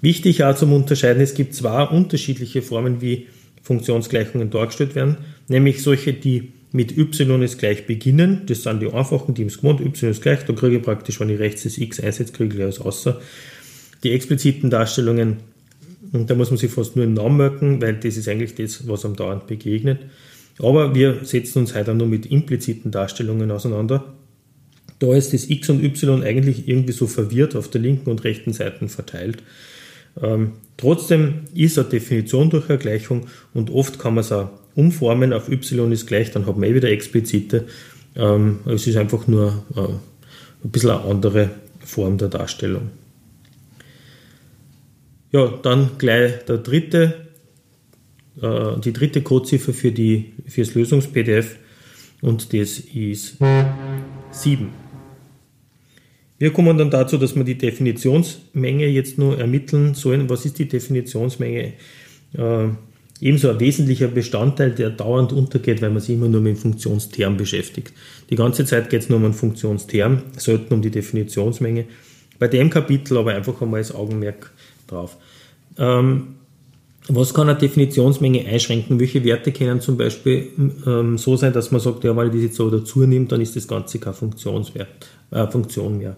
Wichtig 0.00 0.44
auch 0.44 0.54
zum 0.54 0.72
Unterscheiden, 0.72 1.22
es 1.22 1.34
gibt 1.34 1.54
zwei 1.54 1.84
unterschiedliche 1.84 2.62
Formen, 2.62 3.00
wie 3.00 3.26
Funktionsgleichungen 3.62 4.50
dargestellt 4.50 4.94
werden, 4.94 5.16
nämlich 5.48 5.82
solche, 5.82 6.12
die 6.12 6.52
mit 6.72 6.98
y 6.98 7.42
ist 7.42 7.58
gleich 7.58 7.86
beginnen, 7.86 8.42
das 8.46 8.64
sind 8.64 8.82
die 8.82 8.92
einfachen, 8.92 9.34
die 9.34 9.42
im 9.42 9.48
Gewohnt, 9.48 9.80
y 9.80 10.10
ist 10.10 10.22
gleich, 10.22 10.44
da 10.44 10.52
kriege 10.52 10.76
ich 10.76 10.82
praktisch, 10.82 11.20
wenn 11.20 11.30
ich 11.30 11.38
rechts 11.38 11.62
das 11.62 11.78
x 11.78 12.00
einsetze, 12.00 12.32
kriege 12.32 12.56
ich 12.56 12.62
alles 12.62 12.80
außer. 12.80 13.20
Die 14.02 14.10
expliziten 14.10 14.70
Darstellungen, 14.70 15.38
und 16.12 16.28
da 16.28 16.34
muss 16.34 16.50
man 16.50 16.58
sich 16.58 16.70
fast 16.70 16.96
nur 16.96 17.04
einen 17.04 17.14
Namen 17.14 17.36
merken, 17.36 17.80
weil 17.80 17.94
das 17.94 18.16
ist 18.16 18.28
eigentlich 18.28 18.54
das, 18.54 18.86
was 18.86 19.04
am 19.04 19.16
dauernd 19.16 19.46
begegnet. 19.46 20.00
Aber 20.58 20.94
wir 20.94 21.24
setzen 21.24 21.60
uns 21.60 21.74
heute 21.74 21.94
nur 21.94 22.06
mit 22.06 22.26
impliziten 22.26 22.90
Darstellungen 22.90 23.50
auseinander. 23.50 24.14
Da 24.98 25.14
ist 25.14 25.32
das 25.32 25.48
x 25.48 25.70
und 25.70 25.82
y 25.82 26.22
eigentlich 26.22 26.68
irgendwie 26.68 26.92
so 26.92 27.06
verwirrt 27.06 27.56
auf 27.56 27.68
der 27.68 27.80
linken 27.80 28.10
und 28.10 28.24
rechten 28.24 28.52
Seite 28.52 28.88
verteilt. 28.88 29.42
Ähm, 30.22 30.52
trotzdem 30.76 31.40
ist 31.54 31.78
eine 31.78 31.88
Definition 31.88 32.50
durch 32.50 32.68
eine 32.68 32.78
Gleichung 32.78 33.26
und 33.52 33.70
oft 33.70 33.98
kann 33.98 34.14
man 34.14 34.22
es 34.22 34.32
auch 34.32 34.50
umformen 34.74 35.32
auf 35.32 35.48
y 35.48 35.92
ist 35.92 36.06
gleich, 36.06 36.30
dann 36.30 36.46
hat 36.46 36.56
man 36.56 36.68
eh 36.68 36.74
wieder 36.74 36.90
explizite. 36.90 37.66
Ähm, 38.16 38.60
es 38.66 38.86
ist 38.86 38.96
einfach 38.96 39.26
nur 39.26 39.64
äh, 39.76 39.80
ein 39.80 40.70
bisschen 40.70 40.90
eine 40.90 41.00
andere 41.00 41.50
Form 41.84 42.18
der 42.18 42.28
Darstellung. 42.28 42.90
Ja, 45.32 45.48
dann 45.62 45.90
gleich 45.98 46.44
der 46.44 46.58
dritte, 46.58 47.26
äh, 48.40 48.80
die 48.80 48.92
dritte 48.92 49.22
Codeziffer 49.22 49.72
für, 49.72 49.92
für 49.92 50.60
das 50.60 50.74
Lösungs-PDF 50.74 51.56
und 52.20 52.52
das 52.52 52.78
ist 52.78 53.38
7. 54.30 54.83
Wir 56.38 56.52
kommen 56.52 56.76
dann 56.76 56.90
dazu, 56.90 57.16
dass 57.16 57.36
wir 57.36 57.44
die 57.44 57.58
Definitionsmenge 57.58 58.86
jetzt 58.86 59.18
nur 59.18 59.38
ermitteln 59.38 59.94
sollen. 59.94 60.28
Was 60.28 60.44
ist 60.44 60.58
die 60.58 60.68
Definitionsmenge? 60.68 61.74
Äh, 62.36 62.68
ebenso 63.20 63.50
ein 63.50 63.60
wesentlicher 63.60 64.08
Bestandteil, 64.08 64.72
der 64.72 64.90
dauernd 64.90 65.32
untergeht, 65.32 65.80
weil 65.80 65.90
man 65.90 66.00
sich 66.00 66.16
immer 66.16 66.28
nur 66.28 66.40
mit 66.40 66.56
dem 66.56 66.60
Funktionsterm 66.60 67.36
beschäftigt. 67.36 67.92
Die 68.30 68.36
ganze 68.36 68.64
Zeit 68.64 68.90
geht 68.90 69.02
es 69.02 69.08
nur 69.08 69.18
um 69.18 69.24
einen 69.24 69.34
Funktionsterm, 69.34 70.22
selten 70.36 70.74
um 70.74 70.82
die 70.82 70.90
Definitionsmenge. 70.90 71.84
Bei 72.38 72.48
dem 72.48 72.68
Kapitel 72.68 73.16
aber 73.16 73.34
einfach 73.34 73.62
einmal 73.62 73.80
das 73.80 73.94
Augenmerk 73.94 74.52
drauf. 74.88 75.16
Ähm, 75.78 76.34
was 77.08 77.34
kann 77.34 77.48
eine 77.48 77.58
Definitionsmenge 77.58 78.46
einschränken? 78.46 78.98
Welche 78.98 79.22
Werte 79.24 79.52
können 79.52 79.80
zum 79.80 79.98
Beispiel 79.98 80.48
ähm, 80.86 81.18
so 81.18 81.36
sein, 81.36 81.52
dass 81.52 81.70
man 81.70 81.80
sagt, 81.80 82.02
ja, 82.04 82.16
wenn 82.16 82.28
ich 82.28 82.32
das 82.32 82.42
jetzt 82.42 82.56
so 82.56 82.70
dazu 82.70 83.04
nimmt, 83.04 83.30
dann 83.30 83.42
ist 83.42 83.56
das 83.56 83.68
Ganze 83.68 83.98
keine 83.98 84.14
Funktionswert, 84.14 84.88
äh, 85.30 85.46
Funktion 85.46 85.98
mehr. 85.98 86.16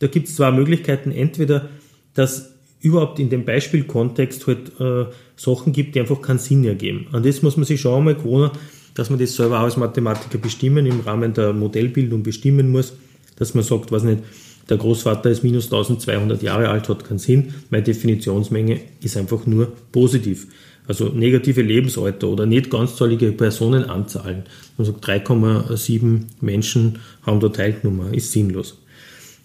Da 0.00 0.08
gibt 0.08 0.28
es 0.28 0.36
zwei 0.36 0.50
Möglichkeiten. 0.50 1.12
Entweder, 1.12 1.68
dass 2.14 2.52
überhaupt 2.80 3.20
in 3.20 3.30
dem 3.30 3.44
Beispielkontext 3.44 4.46
halt 4.48 4.80
äh, 4.80 5.06
Sachen 5.36 5.72
gibt, 5.72 5.94
die 5.94 6.00
einfach 6.00 6.20
keinen 6.20 6.38
Sinn 6.38 6.64
ergeben. 6.64 7.06
An 7.12 7.22
das 7.22 7.42
muss 7.42 7.56
man 7.56 7.64
sich 7.64 7.80
schon 7.80 7.94
einmal 7.96 8.16
gewohnen, 8.16 8.50
dass 8.94 9.10
man 9.10 9.18
das 9.18 9.36
selber 9.36 9.60
auch 9.60 9.64
als 9.64 9.76
Mathematiker 9.76 10.38
bestimmen, 10.38 10.86
im 10.86 11.00
Rahmen 11.00 11.34
der 11.34 11.52
Modellbildung 11.52 12.22
bestimmen 12.22 12.70
muss, 12.70 12.94
dass 13.36 13.54
man 13.54 13.62
sagt, 13.62 13.92
was 13.92 14.02
nicht, 14.02 14.22
der 14.68 14.76
Großvater 14.78 15.30
ist 15.30 15.44
minus 15.44 15.66
1200 15.66 16.42
Jahre 16.42 16.68
alt, 16.68 16.88
hat 16.88 17.04
keinen 17.04 17.18
Sinn. 17.18 17.54
Meine 17.70 17.84
Definitionsmenge 17.84 18.80
ist 19.00 19.16
einfach 19.16 19.46
nur 19.46 19.72
positiv. 19.92 20.48
Also 20.88 21.08
negative 21.08 21.62
Lebensalter 21.62 22.28
oder 22.28 22.46
nicht 22.46 22.70
ganzzahlige 22.70 23.32
Personenanzahlen. 23.32 24.44
Man 24.76 24.84
sagt 24.84 25.04
3,7 25.04 26.22
Menschen 26.40 26.98
haben 27.22 27.40
da 27.40 27.48
Teilnummer, 27.48 28.12
ist 28.12 28.32
sinnlos. 28.32 28.78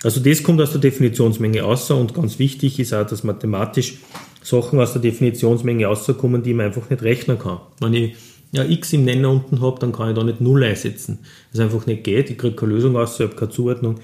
Also 0.04 0.20
das 0.20 0.42
kommt 0.42 0.62
aus 0.62 0.72
der 0.72 0.82
Definitionsmenge 0.82 1.64
außer 1.64 1.96
und 1.96 2.14
ganz 2.14 2.40
wichtig 2.40 2.80
ist 2.80 2.94
auch, 2.94 3.06
dass 3.06 3.24
mathematisch 3.24 3.98
Sachen 4.44 4.80
aus 4.80 4.94
der 4.94 5.02
Definitionsmenge 5.02 5.86
rauskommen, 5.86 6.42
die 6.42 6.56
man 6.56 6.68
einfach 6.68 6.90
nicht 6.90 7.04
rechnen 7.04 7.38
kann. 7.38 7.60
Wenn 7.80 7.94
ich 7.94 8.16
ja, 8.52 8.66
x 8.66 8.94
im 8.94 9.06
Nenner 9.06 9.30
unten 9.30 9.62
habe, 9.62 9.80
dann 9.80 9.92
kann 9.92 10.10
ich 10.10 10.16
da 10.16 10.24
nicht 10.24 10.42
0 10.42 10.64
einsetzen. 10.64 11.20
Das 11.52 11.62
einfach 11.62 11.86
nicht 11.86 12.04
geht. 12.04 12.30
Ich 12.30 12.38
kriege 12.38 12.56
keine 12.56 12.74
Lösung 12.74 12.98
aus, 12.98 13.20
ich 13.20 13.26
habe 13.26 13.36
keine 13.36 13.52
Zuordnung 13.52 14.00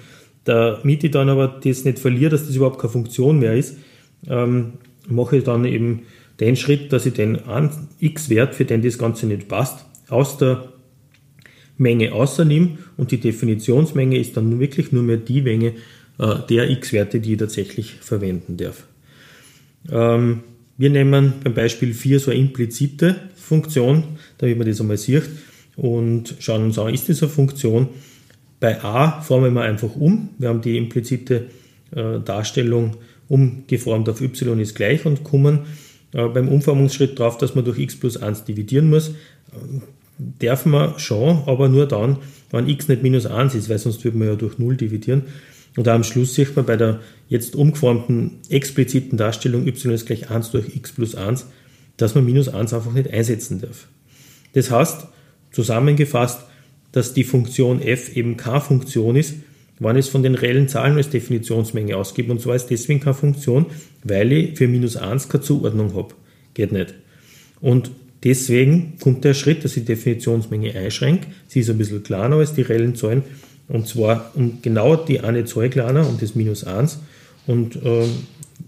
damit 0.47 1.03
ich 1.03 1.11
dann 1.11 1.29
aber 1.29 1.59
das 1.63 1.83
nicht 1.83 1.99
verliere, 1.99 2.31
dass 2.31 2.45
das 2.45 2.55
überhaupt 2.55 2.79
keine 2.79 2.91
Funktion 2.91 3.39
mehr 3.39 3.55
ist, 3.55 3.77
ähm, 4.27 4.73
mache 5.07 5.37
ich 5.37 5.43
dann 5.43 5.65
eben 5.65 6.03
den 6.39 6.55
Schritt, 6.55 6.93
dass 6.93 7.05
ich 7.05 7.13
den 7.13 7.39
x-Wert, 7.99 8.55
für 8.55 8.65
den 8.65 8.81
das 8.81 8.97
Ganze 8.97 9.25
nicht 9.25 9.47
passt, 9.47 9.85
aus 10.09 10.37
der 10.37 10.69
Menge 11.77 12.13
außernehme 12.13 12.77
und 12.95 13.11
die 13.11 13.19
Definitionsmenge 13.19 14.17
ist 14.17 14.37
dann 14.37 14.59
wirklich 14.59 14.91
nur 14.91 15.03
mehr 15.03 15.17
die 15.17 15.41
Menge 15.41 15.73
äh, 16.19 16.35
der 16.49 16.69
x-Werte, 16.69 17.19
die 17.19 17.33
ich 17.33 17.39
tatsächlich 17.39 17.93
verwenden 17.93 18.57
darf. 18.57 18.85
Ähm, 19.91 20.43
wir 20.77 20.89
nehmen 20.89 21.33
beim 21.43 21.53
Beispiel 21.53 21.93
4 21.93 22.19
so 22.19 22.31
eine 22.31 22.39
implizite 22.39 23.15
Funktion, 23.35 24.03
damit 24.37 24.57
man 24.57 24.67
das 24.67 24.79
einmal 24.79 24.97
sieht 24.97 25.23
und 25.75 26.35
schauen 26.39 26.63
uns 26.63 26.79
an, 26.79 26.93
ist 26.93 27.09
das 27.09 27.21
eine 27.21 27.31
Funktion? 27.31 27.89
Bei 28.59 28.83
a 28.83 29.21
formen 29.21 29.53
wir 29.53 29.61
einfach 29.61 29.95
um. 29.95 30.29
Wir 30.37 30.49
haben 30.49 30.61
die 30.61 30.77
implizite 30.77 31.47
äh, 31.95 32.19
Darstellung 32.19 32.97
umgeformt 33.27 34.09
auf 34.09 34.21
y 34.21 34.59
ist 34.59 34.75
gleich 34.75 35.05
und 35.05 35.23
kommen 35.23 35.59
äh, 36.13 36.27
beim 36.27 36.47
Umformungsschritt 36.49 37.19
drauf, 37.19 37.37
dass 37.37 37.55
man 37.55 37.65
durch 37.65 37.79
x 37.79 37.95
plus 37.97 38.17
1 38.17 38.45
dividieren 38.45 38.89
muss. 38.89 39.09
Ähm, 39.53 39.83
darf 40.39 40.65
man 40.65 40.97
schon, 40.97 41.43
aber 41.45 41.69
nur 41.69 41.87
dann, 41.87 42.17
wenn 42.49 42.67
x 42.67 42.87
nicht 42.87 43.03
minus 43.03 43.25
1 43.25 43.55
ist, 43.55 43.69
weil 43.69 43.77
sonst 43.77 44.03
würde 44.03 44.17
man 44.17 44.27
ja 44.29 44.35
durch 44.35 44.57
0 44.57 44.77
dividieren. 44.77 45.23
Und 45.75 45.87
am 45.87 46.03
Schluss 46.03 46.33
sieht 46.33 46.55
man 46.55 46.65
bei 46.65 46.75
der 46.75 47.01
jetzt 47.29 47.55
umgeformten 47.55 48.39
expliziten 48.49 49.17
Darstellung 49.17 49.67
y 49.67 49.91
ist 49.91 50.07
gleich 50.07 50.31
1 50.31 50.51
durch 50.51 50.75
x 50.75 50.93
plus 50.93 51.13
1, 51.13 51.47
dass 51.97 52.15
man 52.15 52.25
minus 52.25 52.49
1 52.49 52.73
einfach 52.73 52.93
nicht 52.93 53.11
einsetzen 53.11 53.61
darf. 53.61 53.87
Das 54.53 54.71
heißt, 54.71 55.07
zusammengefasst, 55.51 56.41
dass 56.97 57.13
die 57.13 57.23
Funktion 57.23 57.79
f 57.79 58.15
eben 58.15 58.37
keine 58.37 58.59
Funktion 58.59 59.15
ist, 59.15 59.35
wann 59.79 59.97
es 59.97 60.09
von 60.09 60.23
den 60.23 60.33
reellen 60.33 60.67
Zahlen 60.67 60.97
als 60.97 61.09
Definitionsmenge 61.09 61.95
ausgibt. 61.95 62.31
Und 62.31 62.41
zwar 62.41 62.55
ist 62.55 62.67
deswegen 62.67 62.99
keine 62.99 63.13
Funktion, 63.13 63.67
weil 64.03 64.31
ich 64.31 64.57
für 64.57 64.67
minus 64.67 64.97
1 64.97 65.29
keine 65.29 65.43
Zuordnung 65.43 65.93
habe. 65.95 66.15
Geht 66.55 66.71
nicht. 66.71 66.95
Und 67.61 67.91
deswegen 68.23 68.93
kommt 68.99 69.23
der 69.23 69.35
Schritt, 69.35 69.63
dass 69.63 69.77
ich 69.77 69.83
die 69.83 69.93
Definitionsmenge 69.93 70.73
einschränke. 70.73 71.27
Sie 71.47 71.59
ist 71.59 71.69
ein 71.69 71.77
bisschen 71.77 72.01
kleiner 72.01 72.37
als 72.37 72.55
die 72.55 72.63
reellen 72.63 72.95
Zahlen. 72.95 73.21
Und 73.67 73.87
zwar 73.87 74.31
um 74.33 74.59
genau 74.63 74.95
die 74.95 75.19
eine 75.19 75.45
Zahl 75.45 75.69
kleiner, 75.69 76.09
um 76.09 76.17
das 76.19 76.33
minus 76.33 76.63
1. 76.63 76.99
Und 77.45 77.75
äh, 77.75 78.05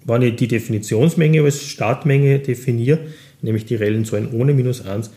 wenn 0.05 0.21
ich 0.21 0.35
die 0.35 0.47
Definitionsmenge 0.47 1.41
als 1.41 1.63
Startmenge 1.63 2.37
definiere, 2.37 2.99
nämlich 3.41 3.65
die 3.65 3.75
reellen 3.75 4.05
Zahlen 4.05 4.29
ohne 4.31 4.53
minus 4.53 4.85
1, 4.85 5.09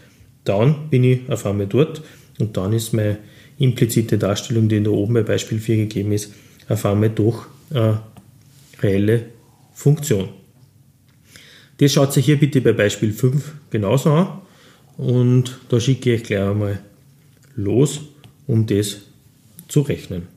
dann 0.44 0.88
bin 0.88 1.04
ich 1.04 1.20
auf 1.28 1.44
einmal 1.44 1.66
dort 1.66 2.02
und 2.38 2.56
dann 2.56 2.72
ist 2.72 2.92
meine 2.92 3.18
implizite 3.58 4.18
Darstellung, 4.18 4.68
die 4.68 4.82
da 4.82 4.90
oben 4.90 5.14
bei 5.14 5.22
Beispiel 5.22 5.58
4 5.58 5.76
gegeben 5.76 6.12
ist, 6.12 6.32
auf 6.68 6.84
einmal 6.86 7.10
doch 7.10 7.46
eine 7.70 8.02
reelle 8.80 9.26
Funktion. 9.74 10.28
Das 11.78 11.92
schaut 11.92 12.12
sich 12.12 12.26
hier 12.26 12.38
bitte 12.38 12.60
bei 12.60 12.72
Beispiel 12.72 13.12
5 13.12 13.52
genauso 13.70 14.12
an 14.12 14.42
und 14.96 15.58
da 15.68 15.80
schicke 15.80 16.14
ich 16.14 16.22
gleich 16.24 16.42
einmal 16.42 16.78
los, 17.56 18.00
um 18.46 18.66
das 18.66 18.98
zu 19.68 19.80
rechnen. 19.80 20.28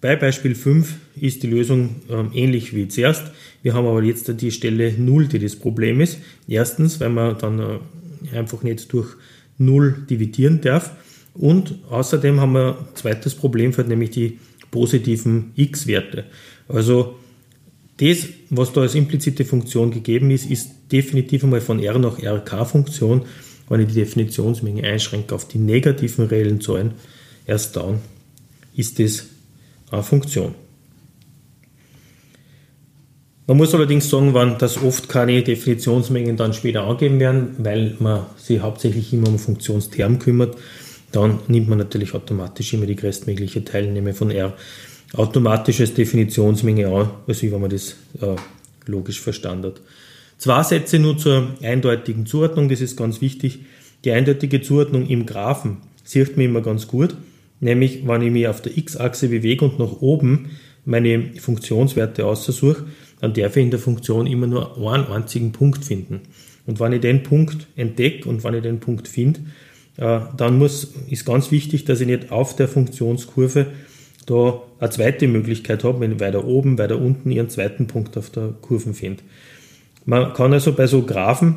Bei 0.00 0.14
Beispiel 0.14 0.54
5 0.54 0.94
ist 1.20 1.42
die 1.42 1.48
Lösung 1.48 1.96
ähm, 2.08 2.30
ähnlich 2.32 2.74
wie 2.74 2.86
zuerst. 2.86 3.32
Wir 3.62 3.74
haben 3.74 3.86
aber 3.86 4.02
jetzt 4.02 4.32
die 4.40 4.52
Stelle 4.52 4.92
0, 4.96 5.26
die 5.26 5.40
das 5.40 5.56
Problem 5.56 6.00
ist. 6.00 6.18
Erstens, 6.46 7.00
weil 7.00 7.10
man 7.10 7.36
dann 7.38 7.58
äh, 7.58 8.36
einfach 8.36 8.62
nicht 8.62 8.92
durch 8.92 9.16
0 9.58 10.06
dividieren 10.08 10.60
darf. 10.60 10.92
Und 11.34 11.78
außerdem 11.90 12.40
haben 12.40 12.52
wir 12.52 12.78
ein 12.78 12.94
zweites 12.94 13.34
Problem, 13.34 13.72
nämlich 13.88 14.10
die 14.10 14.38
positiven 14.70 15.52
x-Werte. 15.56 16.24
Also 16.68 17.16
das, 17.96 18.28
was 18.50 18.72
da 18.72 18.82
als 18.82 18.94
implizite 18.94 19.44
Funktion 19.44 19.90
gegeben 19.90 20.30
ist, 20.30 20.48
ist 20.48 20.70
definitiv 20.92 21.42
einmal 21.42 21.60
von 21.60 21.82
R 21.82 21.98
nach 21.98 22.22
RK-Funktion. 22.22 23.22
Wenn 23.68 23.80
ich 23.80 23.88
die 23.88 23.94
Definitionsmenge 23.94 24.84
einschränke 24.84 25.34
auf 25.34 25.48
die 25.48 25.58
negativen 25.58 26.26
reellen 26.26 26.60
Zahlen, 26.60 26.92
erst 27.46 27.76
dann 27.76 27.98
ist 28.74 28.98
das 28.98 29.26
Funktion. 30.02 30.54
Man 33.46 33.56
muss 33.56 33.74
allerdings 33.74 34.10
sagen, 34.10 34.34
wenn 34.34 34.58
das 34.58 34.76
oft 34.82 35.08
keine 35.08 35.42
Definitionsmengen 35.42 36.36
dann 36.36 36.52
später 36.52 36.82
angegeben 36.82 37.18
werden, 37.18 37.56
weil 37.58 37.96
man 37.98 38.26
sich 38.36 38.60
hauptsächlich 38.60 39.12
immer 39.14 39.28
um 39.28 39.38
Funktionsterm 39.38 40.18
kümmert, 40.18 40.58
dann 41.12 41.38
nimmt 41.48 41.68
man 41.68 41.78
natürlich 41.78 42.12
automatisch 42.12 42.74
immer 42.74 42.84
die 42.84 42.96
größtmögliche 42.96 43.64
Teilnahme 43.64 44.12
von 44.12 44.30
R 44.30 44.52
automatisch 45.14 45.80
als 45.80 45.94
Definitionsmenge 45.94 46.88
an, 46.88 47.10
als 47.26 47.42
wenn 47.42 47.58
man 47.58 47.70
das 47.70 47.96
äh, 48.20 48.36
logisch 48.84 49.20
verstanden 49.20 49.68
hat. 49.68 49.80
Zwei 50.36 50.62
Sätze 50.62 50.98
nur 50.98 51.16
zur 51.16 51.48
eindeutigen 51.62 52.26
Zuordnung, 52.26 52.68
das 52.68 52.82
ist 52.82 52.96
ganz 52.96 53.22
wichtig. 53.22 53.60
Die 54.04 54.12
eindeutige 54.12 54.60
Zuordnung 54.60 55.08
im 55.08 55.24
Graphen 55.24 55.78
sieht 56.04 56.36
man 56.36 56.46
immer 56.46 56.60
ganz 56.60 56.86
gut. 56.86 57.16
Nämlich, 57.60 58.06
wenn 58.06 58.22
ich 58.22 58.30
mich 58.30 58.48
auf 58.48 58.62
der 58.62 58.76
x-Achse 58.76 59.28
bewege 59.28 59.64
und 59.64 59.78
nach 59.78 60.00
oben 60.00 60.50
meine 60.84 61.32
Funktionswerte 61.38 62.24
aussuche, 62.26 62.84
dann 63.20 63.34
darf 63.34 63.56
ich 63.56 63.64
in 63.64 63.70
der 63.70 63.80
Funktion 63.80 64.26
immer 64.26 64.46
nur 64.46 64.76
einen 64.92 65.06
einzigen 65.06 65.52
Punkt 65.52 65.84
finden. 65.84 66.20
Und 66.66 66.80
wenn 66.80 66.92
ich 66.92 67.00
den 67.00 67.22
Punkt 67.22 67.66
entdecke 67.76 68.28
und 68.28 68.44
wenn 68.44 68.54
ich 68.54 68.62
den 68.62 68.80
Punkt 68.80 69.08
finde, 69.08 69.40
äh, 69.96 70.20
dann 70.36 70.58
muss, 70.58 70.94
ist 71.08 71.26
ganz 71.26 71.50
wichtig, 71.50 71.84
dass 71.84 72.00
ich 72.00 72.06
nicht 72.06 72.30
auf 72.30 72.54
der 72.54 72.68
Funktionskurve 72.68 73.66
da 74.26 74.62
eine 74.78 74.90
zweite 74.90 75.26
Möglichkeit 75.26 75.84
habe, 75.84 76.00
wenn 76.00 76.12
ich 76.12 76.20
weiter 76.20 76.44
oben, 76.44 76.78
weiter 76.78 77.00
unten 77.00 77.30
ihren 77.30 77.48
zweiten 77.48 77.86
Punkt 77.86 78.16
auf 78.16 78.30
der 78.30 78.54
Kurve 78.60 78.94
finde. 78.94 79.22
Man 80.04 80.32
kann 80.34 80.52
also 80.52 80.72
bei 80.72 80.86
so 80.86 81.02
Graphen 81.02 81.56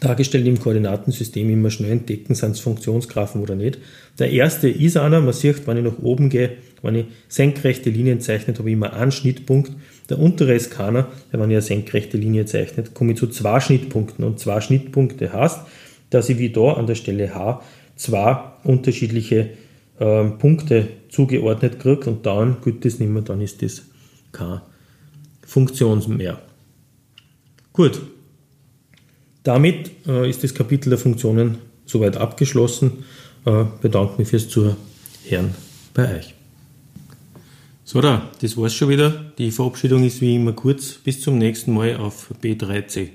dargestellt 0.00 0.46
im 0.46 0.58
Koordinatensystem 0.58 1.50
immer 1.50 1.70
schnell 1.70 1.92
entdecken, 1.92 2.34
sind 2.34 2.52
es 2.52 2.60
Funktionsgraphen 2.60 3.42
oder 3.42 3.54
nicht. 3.54 3.78
Der 4.18 4.30
erste 4.30 4.68
ist 4.68 4.96
einer, 4.96 5.20
man 5.20 5.32
sieht, 5.32 5.66
wenn 5.66 5.76
ich 5.76 5.84
nach 5.84 5.98
oben 6.02 6.30
gehe, 6.30 6.52
wenn 6.82 6.94
ich 6.94 7.06
senkrechte 7.28 7.90
Linien 7.90 8.20
zeichnet, 8.20 8.58
habe 8.58 8.70
ich 8.70 8.72
immer 8.72 8.94
einen 8.94 9.12
Schnittpunkt. 9.12 9.72
Der 10.08 10.18
untere 10.18 10.54
ist 10.54 10.70
keiner, 10.70 11.08
weil 11.30 11.40
wenn 11.40 11.50
ich 11.50 11.56
eine 11.56 11.62
senkrechte 11.62 12.16
Linie 12.16 12.46
zeichnet, 12.46 12.94
komme 12.94 13.12
ich 13.12 13.18
zu 13.18 13.26
zwei 13.28 13.60
Schnittpunkten. 13.60 14.24
Und 14.24 14.40
zwei 14.40 14.60
Schnittpunkte 14.60 15.32
heißt, 15.32 15.60
dass 16.08 16.28
ich 16.28 16.38
wie 16.38 16.50
da 16.50 16.72
an 16.72 16.86
der 16.86 16.94
Stelle 16.94 17.34
H 17.34 17.62
zwei 17.96 18.40
unterschiedliche 18.64 19.50
äh, 19.98 20.24
Punkte 20.24 20.88
zugeordnet 21.10 21.78
kriege 21.78 22.08
und 22.08 22.24
dann 22.24 22.56
gilt 22.64 22.84
das 22.84 22.98
nicht 22.98 23.10
mehr, 23.10 23.22
dann 23.22 23.40
ist 23.42 23.62
das 23.62 23.82
keine 24.32 24.62
Funktion 25.46 26.02
mehr. 26.16 26.40
Gut, 27.72 28.00
damit 29.50 29.90
äh, 30.06 30.30
ist 30.30 30.44
das 30.44 30.54
Kapitel 30.54 30.90
der 30.90 30.98
Funktionen 30.98 31.58
soweit 31.84 32.16
abgeschlossen. 32.16 33.04
Äh, 33.44 33.64
bedanke 33.80 34.14
mich 34.18 34.28
fürs 34.28 34.48
Zuhören 34.48 35.54
bei 35.92 36.18
euch. 36.18 36.34
So, 37.82 38.00
da, 38.00 38.30
das 38.40 38.56
war's 38.56 38.74
schon 38.74 38.90
wieder. 38.90 39.32
Die 39.38 39.50
Verabschiedung 39.50 40.04
ist 40.04 40.20
wie 40.20 40.36
immer 40.36 40.52
kurz. 40.52 40.92
Bis 40.94 41.20
zum 41.20 41.38
nächsten 41.38 41.74
Mal 41.74 41.96
auf 41.96 42.30
B3C. 42.40 43.08